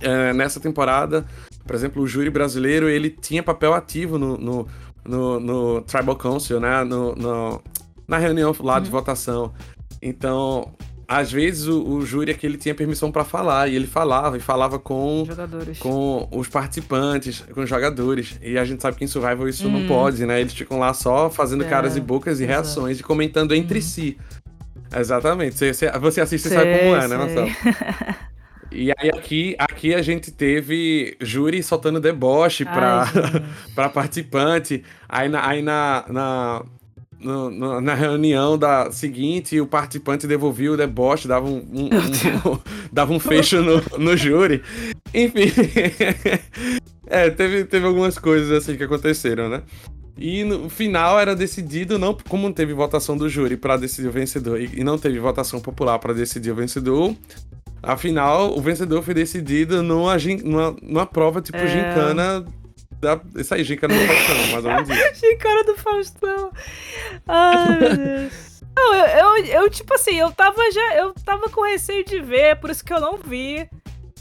É, 0.00 0.32
nessa 0.32 0.58
temporada, 0.58 1.24
por 1.64 1.76
exemplo, 1.76 2.02
o 2.02 2.06
júri 2.06 2.28
brasileiro 2.28 2.88
ele 2.88 3.08
tinha 3.08 3.42
papel 3.42 3.72
ativo 3.72 4.18
no, 4.18 4.36
no, 4.36 4.68
no, 5.04 5.40
no 5.40 5.80
Tribal 5.82 6.16
Council, 6.16 6.58
né? 6.58 6.82
No, 6.82 7.14
no, 7.14 7.62
na 8.06 8.18
reunião 8.18 8.54
lá 8.60 8.80
de 8.80 8.86
uhum. 8.86 8.92
votação. 8.92 9.52
Então, 10.02 10.72
às 11.06 11.30
vezes 11.30 11.68
o, 11.68 11.82
o 11.82 12.06
júri 12.06 12.32
aqui 12.32 12.46
ele 12.46 12.56
tinha 12.56 12.74
permissão 12.74 13.12
para 13.12 13.24
falar 13.24 13.68
e 13.68 13.76
ele 13.76 13.86
falava 13.86 14.36
e 14.36 14.40
falava 14.40 14.78
com 14.78 15.24
jogadores. 15.26 15.78
com 15.78 16.28
os 16.32 16.48
participantes, 16.48 17.44
com 17.52 17.60
os 17.60 17.68
jogadores. 17.68 18.38
E 18.42 18.58
a 18.58 18.64
gente 18.64 18.82
sabe 18.82 18.96
que 18.96 19.04
em 19.04 19.06
Survival 19.06 19.48
isso 19.48 19.68
hum. 19.68 19.80
não 19.80 19.86
pode, 19.86 20.24
né? 20.26 20.40
Eles 20.40 20.54
ficam 20.54 20.78
lá 20.78 20.92
só 20.92 21.30
fazendo 21.30 21.64
é, 21.64 21.68
caras 21.68 21.96
e 21.96 22.00
bocas 22.00 22.40
e 22.40 22.44
exato. 22.44 22.52
reações 22.52 23.00
e 23.00 23.02
comentando 23.02 23.54
entre 23.54 23.78
hum. 23.78 23.82
si. 23.82 24.18
Exatamente. 24.94 25.56
Você, 25.56 25.90
você 26.00 26.20
assiste 26.20 26.46
e 26.46 26.50
sabe 26.50 26.78
como 26.78 26.96
é, 26.96 27.08
né, 27.08 27.16
Marcelo? 27.16 27.50
E 28.74 28.90
aí 28.98 29.10
aqui, 29.10 29.54
aqui 29.58 29.94
a 29.94 30.00
gente 30.00 30.30
teve 30.30 31.14
júri 31.20 31.62
soltando 31.62 32.00
deboche 32.00 32.64
para 32.64 33.04
para 33.74 33.90
participante. 33.90 34.82
Aí 35.06 35.28
na, 35.28 35.46
aí 35.46 35.60
na, 35.60 36.04
na 36.08 36.62
no, 37.22 37.50
no, 37.50 37.80
na 37.80 37.94
reunião 37.94 38.58
da 38.58 38.90
seguinte, 38.90 39.60
o 39.60 39.66
participante 39.66 40.26
devolvia 40.26 40.72
o 40.72 40.76
deboche, 40.76 41.28
dava 41.28 41.46
um, 41.46 41.64
um, 41.72 41.86
um 41.86 42.58
dava 42.92 43.12
um 43.12 43.20
fecho 43.20 43.62
no, 43.62 43.82
no 43.98 44.16
júri. 44.16 44.62
Enfim. 45.14 45.52
é, 47.06 47.30
teve, 47.30 47.64
teve 47.64 47.86
algumas 47.86 48.18
coisas 48.18 48.50
assim 48.50 48.76
que 48.76 48.84
aconteceram, 48.84 49.48
né? 49.48 49.62
E 50.16 50.44
no 50.44 50.68
final 50.68 51.18
era 51.18 51.34
decidido, 51.34 51.98
não 51.98 52.16
como 52.28 52.44
não 52.44 52.52
teve 52.52 52.74
votação 52.74 53.16
do 53.16 53.28
júri 53.28 53.56
para 53.56 53.76
decidir 53.76 54.08
o 54.08 54.12
vencedor 54.12 54.60
e 54.60 54.84
não 54.84 54.98
teve 54.98 55.18
votação 55.18 55.60
popular 55.60 55.98
para 55.98 56.12
decidir 56.12 56.50
o 56.50 56.54
vencedor, 56.54 57.14
afinal 57.82 58.56
o 58.56 58.60
vencedor 58.60 59.02
foi 59.02 59.14
decidido 59.14 59.82
numa, 59.82 60.16
numa, 60.44 60.76
numa 60.82 61.06
prova 61.06 61.40
tipo 61.40 61.58
é... 61.58 61.66
gincana 61.66 62.44
da... 63.02 63.20
Isso 63.36 63.52
aí, 63.52 63.64
gincana 63.64 63.94
do 63.94 64.06
Faustão, 64.06 64.36
mais 64.52 64.64
ou 64.64 64.70
menos 64.70 64.88
isso. 65.12 65.26
gincana 65.26 65.64
do 65.64 65.76
Faustão. 65.76 66.52
Ai, 67.26 67.78
meu 67.80 67.96
Deus. 67.96 68.52
Não, 68.74 68.94
eu, 68.94 69.06
eu, 69.06 69.44
eu, 69.44 69.70
tipo 69.70 69.92
assim, 69.92 70.14
eu 70.14 70.32
tava 70.32 70.58
já. 70.72 70.96
Eu 70.96 71.12
tava 71.12 71.50
com 71.50 71.62
receio 71.62 72.02
de 72.06 72.20
ver, 72.20 72.56
por 72.56 72.70
isso 72.70 72.82
que 72.82 72.90
eu 72.90 73.00
não 73.00 73.18
vi. 73.18 73.68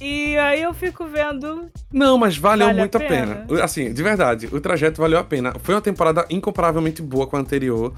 E 0.02 0.38
aí 0.38 0.62
eu 0.62 0.74
fico 0.74 1.06
vendo. 1.06 1.70
Não, 1.89 2.17
mas 2.17 2.36
valeu 2.38 2.67
vale 2.67 2.80
muito 2.80 2.98
a 2.98 3.00
pena. 3.00 3.34
a 3.34 3.48
pena. 3.48 3.63
Assim, 3.63 3.94
de 3.94 4.04
verdade, 4.04 4.50
o 4.52 4.60
trajeto 4.60 5.00
valeu 5.00 5.20
a 5.20 5.24
pena. 5.24 5.54
Foi 5.63 5.74
uma 5.74 5.80
temporada 5.82 6.26
incomparavelmente 6.30 7.02
boa 7.02 7.26
com 7.28 7.38
a 7.38 7.39
anterior. 7.39 7.94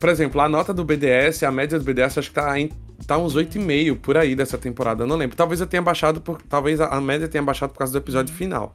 por 0.00 0.08
exemplo, 0.08 0.40
a 0.40 0.48
nota 0.48 0.72
do 0.72 0.82
BDS, 0.82 1.42
a 1.42 1.52
média 1.52 1.78
do 1.78 1.84
BDS, 1.84 2.16
acho 2.16 2.28
que 2.30 2.34
tá, 2.34 2.58
em, 2.58 2.70
tá 3.06 3.18
uns 3.18 3.34
8,5 3.36 3.98
por 3.98 4.16
aí 4.16 4.34
dessa 4.34 4.56
temporada. 4.56 5.04
Não 5.04 5.16
lembro. 5.16 5.36
Talvez 5.36 5.60
eu 5.60 5.66
tenha 5.66 5.82
baixado 5.82 6.22
por. 6.22 6.40
Talvez 6.40 6.80
a, 6.80 6.86
a 6.86 7.00
média 7.02 7.28
tenha 7.28 7.42
baixado 7.42 7.70
por 7.72 7.80
causa 7.80 7.92
do 7.92 7.98
episódio 7.98 8.34
final. 8.34 8.74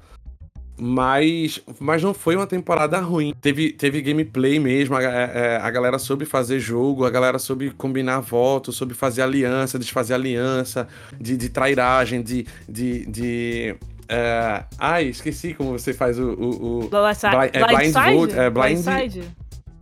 Mas, 0.83 1.61
mas 1.79 2.01
não 2.01 2.11
foi 2.11 2.35
uma 2.35 2.47
temporada 2.47 2.99
ruim. 2.99 3.35
Teve, 3.39 3.71
teve 3.71 4.01
gameplay 4.01 4.59
mesmo, 4.59 4.95
a, 4.95 4.99
a, 4.99 5.03
é, 5.03 5.57
a, 5.57 5.69
galera 5.69 5.99
soube 5.99 6.25
fazer 6.25 6.59
jogo, 6.59 7.05
a 7.05 7.09
galera 7.11 7.37
soube 7.37 7.69
combinar 7.69 8.19
votos, 8.19 8.77
soube 8.77 8.95
fazer 8.95 9.21
aliança, 9.21 9.77
desfazer 9.77 10.15
aliança, 10.15 10.87
de, 11.19 11.37
de 11.37 11.49
trairagem, 11.49 12.23
de. 12.23 12.47
de, 12.67 13.05
de 13.05 13.75
é... 14.09 14.63
Ai, 14.79 15.05
esqueci 15.05 15.53
como 15.53 15.77
você 15.77 15.93
faz 15.93 16.17
o. 16.17 16.31
o, 16.31 16.85
o... 16.85 16.89
Blind, 17.29 17.51
é, 17.53 17.67
blind, 17.67 18.15
vote. 18.15 18.39
É, 18.39 18.49
blind, 18.49 18.83
blind 18.83 19.23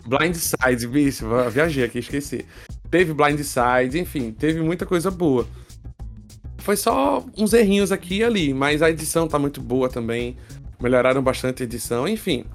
Blindside, 0.05 0.85
bicho, 0.85 1.25
viajei 1.49 1.85
aqui, 1.85 1.99
esqueci. 1.99 2.45
Teve 2.91 3.13
Blindside, 3.13 3.97
enfim, 3.97 4.31
teve 4.31 4.59
muita 4.61 4.85
coisa 4.85 5.09
boa. 5.09 5.47
Foi 6.57 6.75
só 6.75 7.23
uns 7.37 7.53
errinhos 7.53 7.91
aqui 7.91 8.17
e 8.17 8.23
ali, 8.23 8.53
mas 8.53 8.81
a 8.81 8.89
edição 8.89 9.27
tá 9.27 9.39
muito 9.39 9.61
boa 9.61 9.87
também. 9.87 10.35
Melhoraram 10.81 11.21
bastante 11.21 11.63
a 11.63 11.65
edição, 11.65 12.07
enfim. 12.07 12.45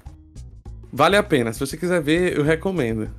Vale 0.91 1.17
a 1.17 1.23
pena. 1.23 1.53
Se 1.53 1.59
você 1.59 1.77
quiser 1.77 2.01
ver, 2.01 2.37
eu 2.37 2.43
recomendo. 2.43 3.09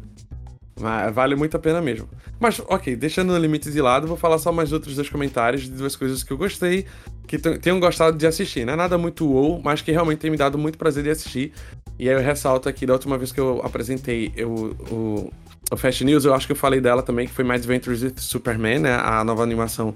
Mas 0.81 1.15
vale 1.15 1.35
muito 1.35 1.57
a 1.57 1.61
pena 1.61 1.81
mesmo. 1.81 2.09
Mas, 2.39 2.61
ok, 2.67 2.95
deixando 2.97 3.33
o 3.33 3.39
limite 3.39 3.71
de 3.71 3.81
lado, 3.81 4.07
vou 4.07 4.17
falar 4.17 4.39
só 4.39 4.53
mais 4.53 4.73
outros 4.73 4.95
dois 4.95 5.09
comentários 5.09 5.63
de 5.63 5.71
duas 5.71 5.97
coisas 5.97 6.23
que 6.23 6.33
eu 6.33 6.37
gostei, 6.37 6.85
que 7.27 7.39
tenham 7.39 7.81
gostado 7.81 8.17
de 8.17 8.27
assistir. 8.27 8.67
Não 8.67 8.75
é 8.75 8.77
nada 8.77 8.99
muito 8.99 9.27
wow, 9.27 9.61
mas 9.63 9.81
que 9.81 9.91
realmente 9.91 10.19
tem 10.19 10.31
me 10.31 10.37
dado 10.37 10.59
muito 10.59 10.77
prazer 10.77 11.03
de 11.03 11.11
assistir. 11.11 11.53
E 11.99 12.09
aí 12.09 12.15
eu 12.15 12.21
ressalto 12.21 12.69
aqui, 12.69 12.85
da 12.85 12.93
última 12.93 13.17
vez 13.17 13.33
que 13.33 13.41
eu 13.41 13.61
apresentei 13.65 14.33
eu, 14.37 14.77
o, 14.91 15.33
o 15.71 15.77
Fast 15.77 16.05
News, 16.05 16.27
eu 16.27 16.35
acho 16.35 16.47
que 16.47 16.53
eu 16.53 16.57
falei 16.57 16.81
dela 16.81 17.03
também, 17.03 17.27
que 17.27 17.33
foi 17.33 17.43
My 17.43 17.55
Adventures 17.55 18.03
with 18.03 18.15
Superman, 18.19 18.81
né? 18.81 18.95
A 18.95 19.25
nova 19.25 19.43
animação 19.43 19.95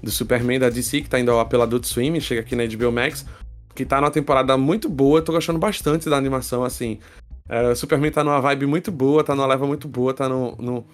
do 0.00 0.10
Superman 0.12 0.60
da 0.60 0.70
DC, 0.70 1.02
que 1.02 1.08
tá 1.08 1.18
indo 1.18 1.32
ao 1.32 1.44
pela 1.46 1.64
Adult 1.64 1.84
Swim, 1.86 2.20
chega 2.20 2.40
aqui 2.40 2.54
na 2.54 2.64
HBO 2.64 2.92
Max, 2.92 3.26
que 3.74 3.84
tá 3.84 4.00
numa 4.00 4.10
temporada 4.10 4.56
muito 4.56 4.88
boa, 4.88 5.22
tô 5.22 5.32
gostando 5.32 5.58
bastante 5.58 6.08
da 6.08 6.16
animação, 6.16 6.64
assim. 6.64 6.98
É, 7.48 7.74
Superman 7.74 8.10
tá 8.10 8.22
numa 8.22 8.40
vibe 8.40 8.66
muito 8.66 8.92
boa, 8.92 9.24
tá 9.24 9.34
numa 9.34 9.46
leva 9.46 9.66
muito 9.66 9.88
boa, 9.88 10.14
tá 10.14 10.28
no, 10.28 10.56
no, 10.56 10.84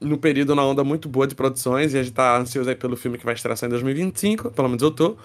no 0.00 0.18
período, 0.18 0.54
na 0.54 0.64
onda 0.64 0.84
muito 0.84 1.08
boa 1.08 1.26
de 1.26 1.34
produções, 1.34 1.94
e 1.94 1.98
a 1.98 2.02
gente 2.02 2.14
tá 2.14 2.38
ansioso 2.38 2.68
aí 2.68 2.76
pelo 2.76 2.96
filme 2.96 3.18
que 3.18 3.24
vai 3.24 3.34
estrear 3.34 3.58
em 3.64 3.68
2025, 3.68 4.50
pelo 4.50 4.68
menos 4.68 4.82
eu 4.82 4.90
tô. 4.90 5.16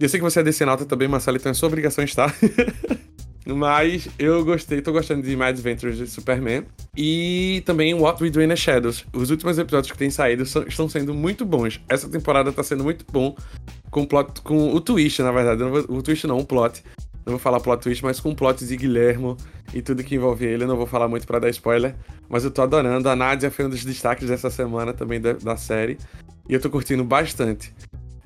E 0.00 0.04
eu 0.04 0.08
sei 0.08 0.18
que 0.18 0.24
você 0.24 0.40
é 0.40 0.42
desse 0.42 0.64
nota 0.64 0.84
também, 0.84 1.08
Marcelo, 1.08 1.36
então 1.36 1.50
é 1.50 1.54
sua 1.54 1.68
obrigação 1.68 2.02
estar. 2.04 2.34
Mas 3.46 4.08
eu 4.18 4.44
gostei, 4.44 4.80
tô 4.80 4.92
gostando 4.92 5.22
de 5.22 5.36
My 5.36 5.44
Adventures 5.44 5.96
de 5.96 6.06
Superman. 6.06 6.64
E 6.96 7.62
também 7.66 7.92
What 7.94 8.22
We 8.22 8.30
Do 8.30 8.42
in 8.42 8.48
the 8.48 8.56
Shadows. 8.56 9.04
Os 9.12 9.30
últimos 9.30 9.58
episódios 9.58 9.90
que 9.90 9.98
têm 9.98 10.10
saído 10.10 10.46
são, 10.46 10.62
estão 10.62 10.88
sendo 10.88 11.12
muito 11.12 11.44
bons. 11.44 11.80
Essa 11.88 12.08
temporada 12.08 12.52
tá 12.52 12.62
sendo 12.62 12.84
muito 12.84 13.04
bom. 13.10 13.34
Com, 13.90 14.04
plot, 14.04 14.40
com 14.42 14.72
o 14.72 14.80
twist, 14.80 15.20
na 15.22 15.32
verdade. 15.32 15.62
O 15.62 16.02
twist 16.02 16.26
não, 16.26 16.38
o 16.38 16.46
plot. 16.46 16.82
Não 17.26 17.32
vou 17.32 17.38
falar 17.38 17.60
plot 17.60 17.82
twist, 17.82 18.04
mas 18.04 18.20
com 18.20 18.30
o 18.30 18.36
plot 18.36 18.64
de 18.64 18.76
Guilhermo 18.76 19.36
e 19.74 19.82
tudo 19.82 20.04
que 20.04 20.14
envolve 20.14 20.44
ele. 20.44 20.64
Eu 20.64 20.68
não 20.68 20.76
vou 20.76 20.86
falar 20.86 21.08
muito 21.08 21.26
para 21.26 21.40
dar 21.40 21.50
spoiler. 21.50 21.96
Mas 22.28 22.44
eu 22.44 22.50
tô 22.50 22.62
adorando. 22.62 23.08
A 23.08 23.16
Nadia 23.16 23.50
foi 23.50 23.66
um 23.66 23.70
dos 23.70 23.84
destaques 23.84 24.28
dessa 24.28 24.50
semana 24.50 24.92
também 24.92 25.20
da, 25.20 25.32
da 25.32 25.56
série. 25.56 25.98
E 26.48 26.54
eu 26.54 26.60
tô 26.60 26.70
curtindo 26.70 27.02
bastante. 27.02 27.74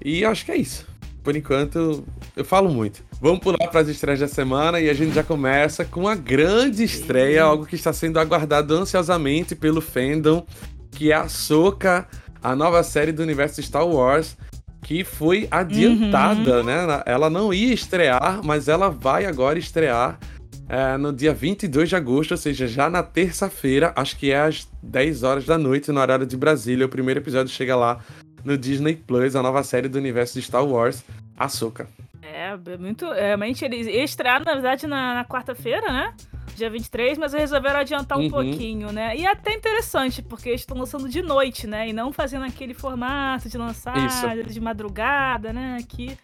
E 0.04 0.24
acho 0.24 0.44
que 0.44 0.52
é 0.52 0.56
isso 0.56 0.95
por 1.26 1.34
enquanto, 1.34 2.04
eu 2.36 2.44
falo 2.44 2.68
muito. 2.68 3.02
Vamos 3.20 3.40
pular 3.40 3.58
para 3.68 3.80
as 3.80 3.88
estreias 3.88 4.20
da 4.20 4.28
semana 4.28 4.78
e 4.78 4.88
a 4.88 4.94
gente 4.94 5.12
já 5.12 5.24
começa 5.24 5.84
com 5.84 6.06
a 6.06 6.14
grande 6.14 6.84
estreia, 6.84 7.42
algo 7.42 7.66
que 7.66 7.74
está 7.74 7.92
sendo 7.92 8.20
aguardado 8.20 8.72
ansiosamente 8.72 9.56
pelo 9.56 9.80
fandom, 9.80 10.46
que 10.92 11.10
é 11.10 11.16
a 11.16 11.26
Soca, 11.28 12.06
a 12.40 12.54
nova 12.54 12.80
série 12.84 13.10
do 13.10 13.24
universo 13.24 13.60
Star 13.60 13.84
Wars, 13.84 14.36
que 14.84 15.02
foi 15.02 15.48
adiantada, 15.50 16.58
uhum. 16.58 16.62
né? 16.62 17.02
Ela 17.04 17.28
não 17.28 17.52
ia 17.52 17.74
estrear, 17.74 18.40
mas 18.44 18.68
ela 18.68 18.88
vai 18.88 19.26
agora 19.26 19.58
estrear 19.58 20.20
é, 20.68 20.96
no 20.96 21.12
dia 21.12 21.34
22 21.34 21.88
de 21.88 21.96
agosto, 21.96 22.30
ou 22.30 22.36
seja, 22.36 22.68
já 22.68 22.88
na 22.88 23.02
terça-feira, 23.02 23.92
acho 23.96 24.16
que 24.16 24.30
é 24.30 24.38
às 24.38 24.68
10 24.80 25.24
horas 25.24 25.44
da 25.44 25.58
noite, 25.58 25.90
no 25.90 25.98
horário 25.98 26.24
de 26.24 26.36
Brasília. 26.36 26.86
O 26.86 26.88
primeiro 26.88 27.18
episódio 27.18 27.52
chega 27.52 27.74
lá 27.74 27.98
no 28.46 28.56
Disney 28.56 28.94
Plus, 28.94 29.34
a 29.34 29.42
nova 29.42 29.62
série 29.64 29.88
do 29.88 29.98
universo 29.98 30.34
de 30.34 30.46
Star 30.46 30.64
Wars, 30.64 31.04
Ahsoka. 31.36 31.88
É, 32.22 32.56
muito. 32.78 33.10
Realmente, 33.12 33.64
eles 33.64 33.86
estrearam, 33.88 34.44
na 34.44 34.52
verdade, 34.54 34.86
na, 34.86 35.14
na 35.14 35.24
quarta-feira, 35.24 35.92
né? 35.92 36.14
Dia 36.54 36.70
23, 36.70 37.18
mas 37.18 37.32
resolveram 37.34 37.80
adiantar 37.80 38.16
um 38.16 38.22
uhum. 38.22 38.30
pouquinho, 38.30 38.92
né? 38.92 39.16
E 39.16 39.26
é 39.26 39.30
até 39.30 39.52
interessante, 39.52 40.22
porque 40.22 40.48
eles 40.48 40.62
estão 40.62 40.78
lançando 40.78 41.08
de 41.08 41.20
noite, 41.20 41.66
né? 41.66 41.88
E 41.88 41.92
não 41.92 42.12
fazendo 42.12 42.44
aquele 42.44 42.72
formato 42.72 43.48
de 43.48 43.58
lançar 43.58 43.96
Isso. 44.06 44.52
de 44.52 44.60
madrugada, 44.60 45.52
né? 45.52 45.78
Que 45.86 46.16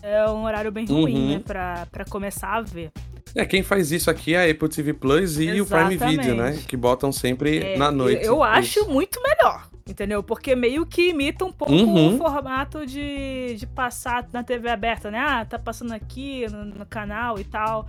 é 0.00 0.24
um 0.30 0.44
horário 0.44 0.70
bem 0.70 0.86
ruim, 0.86 1.14
uhum. 1.14 1.28
né? 1.34 1.42
Pra, 1.44 1.86
pra 1.90 2.04
começar 2.04 2.54
a 2.54 2.62
ver. 2.62 2.92
É, 3.34 3.44
quem 3.44 3.64
faz 3.64 3.90
isso 3.90 4.10
aqui 4.10 4.34
é 4.34 4.46
a 4.46 4.50
Apple 4.50 4.68
TV 4.68 4.94
Plus 4.94 5.38
e 5.38 5.48
Exatamente. 5.48 5.96
o 5.96 5.98
Prime 5.98 6.16
Video, 6.16 6.34
né? 6.36 6.58
Que 6.68 6.76
botam 6.76 7.10
sempre 7.10 7.58
é, 7.58 7.76
na 7.76 7.90
noite. 7.90 8.24
Eu, 8.24 8.36
eu 8.36 8.42
acho 8.44 8.88
muito 8.88 9.20
melhor. 9.20 9.73
Entendeu? 9.86 10.22
Porque 10.22 10.56
meio 10.56 10.86
que 10.86 11.10
imita 11.10 11.44
um 11.44 11.52
pouco 11.52 11.74
uhum. 11.74 12.14
o 12.14 12.18
formato 12.18 12.86
de, 12.86 13.54
de 13.56 13.66
passar 13.66 14.26
na 14.32 14.42
TV 14.42 14.70
aberta, 14.70 15.10
né? 15.10 15.18
Ah, 15.18 15.44
tá 15.44 15.58
passando 15.58 15.92
aqui 15.92 16.46
no, 16.50 16.64
no 16.64 16.86
canal 16.86 17.38
e 17.38 17.44
tal. 17.44 17.86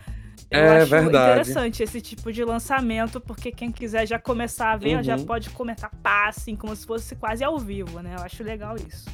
Eu 0.51 0.59
é 0.59 0.81
acho 0.81 0.91
verdade. 0.91 1.31
interessante 1.31 1.83
esse 1.83 2.01
tipo 2.01 2.31
de 2.31 2.43
lançamento, 2.43 3.21
porque 3.21 3.51
quem 3.51 3.71
quiser 3.71 4.05
já 4.05 4.19
começar 4.19 4.71
a 4.71 4.77
ver, 4.77 4.97
uhum. 4.97 5.03
já 5.03 5.17
pode 5.17 5.49
comentar 5.51 5.89
pá, 6.03 6.27
assim, 6.27 6.55
como 6.55 6.75
se 6.75 6.85
fosse 6.85 7.15
quase 7.15 7.43
ao 7.43 7.57
vivo, 7.57 8.01
né? 8.01 8.15
Eu 8.17 8.23
acho 8.23 8.43
legal 8.43 8.75
isso. 8.75 9.05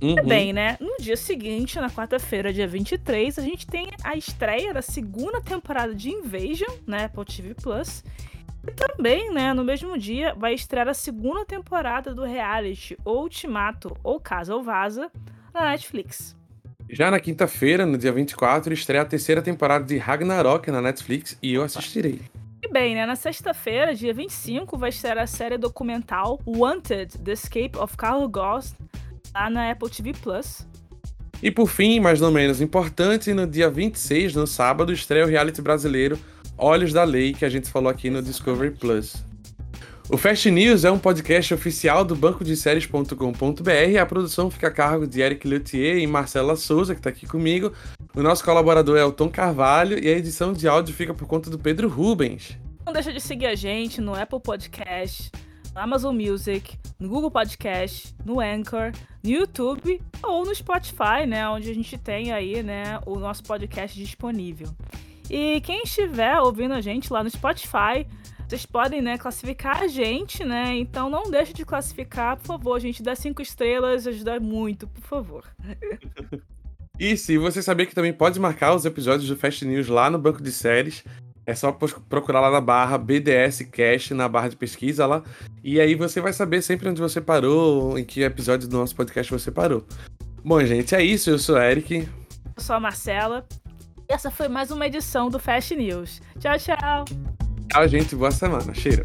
Uhum. 0.00 0.16
Bem, 0.26 0.52
né? 0.52 0.76
No 0.78 0.96
dia 1.00 1.16
seguinte, 1.16 1.80
na 1.80 1.90
quarta-feira, 1.90 2.52
dia 2.52 2.68
23, 2.68 3.38
a 3.38 3.42
gente 3.42 3.66
tem 3.66 3.88
a 4.04 4.14
estreia 4.14 4.74
da 4.74 4.82
segunda 4.82 5.40
temporada 5.40 5.94
de 5.94 6.10
Invasion, 6.10 6.70
né? 6.86 7.04
Apple 7.04 7.24
TV 7.24 7.54
Plus. 7.54 8.04
E 8.66 8.72
também, 8.72 9.32
né, 9.32 9.54
no 9.54 9.62
mesmo 9.62 9.96
dia, 9.96 10.34
vai 10.34 10.54
estrear 10.54 10.88
a 10.88 10.94
segunda 10.94 11.44
temporada 11.44 12.14
do 12.14 12.24
reality 12.24 12.96
Ultimato 13.04 13.96
ou 14.02 14.18
Casa 14.18 14.54
ou 14.54 14.62
Vaza 14.62 15.10
na 15.54 15.70
Netflix. 15.70 16.36
Já 16.88 17.10
na 17.10 17.20
quinta-feira, 17.20 17.84
no 17.84 17.98
dia 17.98 18.12
24, 18.12 18.72
estreia 18.72 19.02
a 19.02 19.06
terceira 19.06 19.42
temporada 19.42 19.84
de 19.84 19.96
Ragnarok 19.98 20.70
na 20.70 20.80
Netflix 20.80 21.36
e 21.42 21.54
eu 21.54 21.62
assistirei. 21.62 22.20
E 22.62 22.68
bem, 22.68 22.94
né, 22.94 23.06
na 23.06 23.16
sexta-feira, 23.16 23.94
dia 23.94 24.14
25, 24.14 24.76
vai 24.76 24.88
estrear 24.88 25.18
a 25.18 25.26
série 25.26 25.58
documental 25.58 26.40
Wanted: 26.46 27.18
The 27.18 27.32
Escape 27.32 27.76
of 27.76 27.96
Carl 27.96 28.28
Ghost 28.28 28.76
lá 29.34 29.50
na 29.50 29.70
Apple 29.70 29.90
TV 29.90 30.12
Plus. 30.12 30.66
E 31.42 31.50
por 31.50 31.68
fim, 31.68 32.00
mas 32.00 32.20
não 32.20 32.32
menos 32.32 32.60
importante, 32.60 33.32
no 33.34 33.46
dia 33.46 33.68
26, 33.68 34.34
no 34.34 34.46
sábado, 34.46 34.92
estreia 34.92 35.24
o 35.24 35.28
reality 35.28 35.60
brasileiro 35.60 36.18
Olhos 36.58 36.92
da 36.92 37.04
Lei, 37.04 37.34
que 37.34 37.44
a 37.44 37.48
gente 37.48 37.68
falou 37.68 37.90
aqui 37.90 38.08
no 38.08 38.22
Discovery 38.22 38.70
Plus. 38.70 39.22
O 40.08 40.16
Fast 40.16 40.50
News 40.50 40.84
é 40.84 40.90
um 40.90 40.98
podcast 40.98 41.52
oficial 41.52 42.04
do 42.04 42.14
banco 42.14 42.44
de 42.44 42.56
séries.com.br. 42.56 44.00
A 44.00 44.06
produção 44.06 44.50
fica 44.50 44.68
a 44.68 44.70
cargo 44.70 45.06
de 45.06 45.20
Eric 45.20 45.46
Luthier 45.46 45.98
e 45.98 46.06
Marcela 46.06 46.56
Souza, 46.56 46.94
que 46.94 47.00
está 47.00 47.10
aqui 47.10 47.26
comigo. 47.26 47.72
O 48.14 48.22
nosso 48.22 48.44
colaborador 48.44 48.96
é 48.96 49.04
o 49.04 49.12
Tom 49.12 49.28
Carvalho 49.28 50.02
e 50.02 50.08
a 50.08 50.16
edição 50.16 50.52
de 50.52 50.66
áudio 50.68 50.94
fica 50.94 51.12
por 51.12 51.26
conta 51.26 51.50
do 51.50 51.58
Pedro 51.58 51.88
Rubens. 51.88 52.56
Não 52.86 52.92
deixa 52.92 53.12
de 53.12 53.20
seguir 53.20 53.46
a 53.46 53.54
gente 53.54 54.00
no 54.00 54.14
Apple 54.14 54.40
Podcast, 54.40 55.32
no 55.74 55.80
Amazon 55.80 56.16
Music, 56.16 56.78
no 56.98 57.08
Google 57.08 57.30
Podcast, 57.30 58.14
no 58.24 58.40
Anchor, 58.40 58.92
no 59.22 59.30
YouTube 59.30 60.00
ou 60.22 60.46
no 60.46 60.54
Spotify, 60.54 61.26
né, 61.26 61.48
onde 61.48 61.68
a 61.68 61.74
gente 61.74 61.98
tem 61.98 62.32
aí, 62.32 62.62
né, 62.62 63.00
o 63.04 63.18
nosso 63.18 63.42
podcast 63.42 63.98
disponível. 63.98 64.68
E 65.30 65.60
quem 65.60 65.82
estiver 65.82 66.38
ouvindo 66.40 66.74
a 66.74 66.80
gente 66.80 67.12
lá 67.12 67.22
no 67.22 67.30
Spotify, 67.30 68.06
vocês 68.48 68.64
podem, 68.64 69.02
né, 69.02 69.18
classificar 69.18 69.82
a 69.82 69.88
gente, 69.88 70.44
né? 70.44 70.76
Então 70.76 71.10
não 71.10 71.30
deixe 71.30 71.52
de 71.52 71.64
classificar, 71.64 72.36
por 72.36 72.46
favor, 72.46 72.80
gente. 72.80 73.02
Dá 73.02 73.14
cinco 73.16 73.42
estrelas, 73.42 74.06
ajuda 74.06 74.38
muito, 74.38 74.86
por 74.86 75.02
favor. 75.02 75.44
e 76.98 77.16
se 77.16 77.36
você 77.38 77.60
saber 77.60 77.86
que 77.86 77.94
também 77.94 78.12
pode 78.12 78.38
marcar 78.38 78.74
os 78.74 78.84
episódios 78.84 79.28
do 79.28 79.36
Fast 79.36 79.64
News 79.64 79.88
lá 79.88 80.08
no 80.08 80.18
banco 80.18 80.40
de 80.40 80.52
séries, 80.52 81.02
é 81.44 81.54
só 81.54 81.72
procurar 81.72 82.40
lá 82.40 82.50
na 82.50 82.60
barra 82.60 82.98
BDS 82.98 83.62
Cast, 83.70 84.14
na 84.14 84.28
barra 84.28 84.48
de 84.48 84.56
pesquisa 84.56 85.06
lá. 85.06 85.22
E 85.62 85.80
aí 85.80 85.94
você 85.94 86.20
vai 86.20 86.32
saber 86.32 86.62
sempre 86.62 86.88
onde 86.88 87.00
você 87.00 87.20
parou, 87.20 87.98
em 87.98 88.04
que 88.04 88.22
episódio 88.22 88.68
do 88.68 88.76
nosso 88.76 88.94
podcast 88.94 89.32
você 89.32 89.50
parou. 89.50 89.84
Bom, 90.44 90.64
gente, 90.64 90.94
é 90.94 91.02
isso. 91.02 91.30
Eu 91.30 91.38
sou 91.38 91.56
o 91.56 91.58
Eric. 91.60 92.08
Eu 92.56 92.62
sou 92.62 92.76
a 92.76 92.80
Marcela. 92.80 93.46
Essa 94.08 94.30
foi 94.30 94.46
mais 94.48 94.70
uma 94.70 94.86
edição 94.86 95.28
do 95.28 95.38
Fast 95.38 95.74
News. 95.74 96.20
Tchau, 96.38 96.56
tchau. 96.58 97.04
Tchau, 97.68 97.88
gente. 97.88 98.14
Boa 98.14 98.30
semana. 98.30 98.72
Cheiro. 98.72 99.02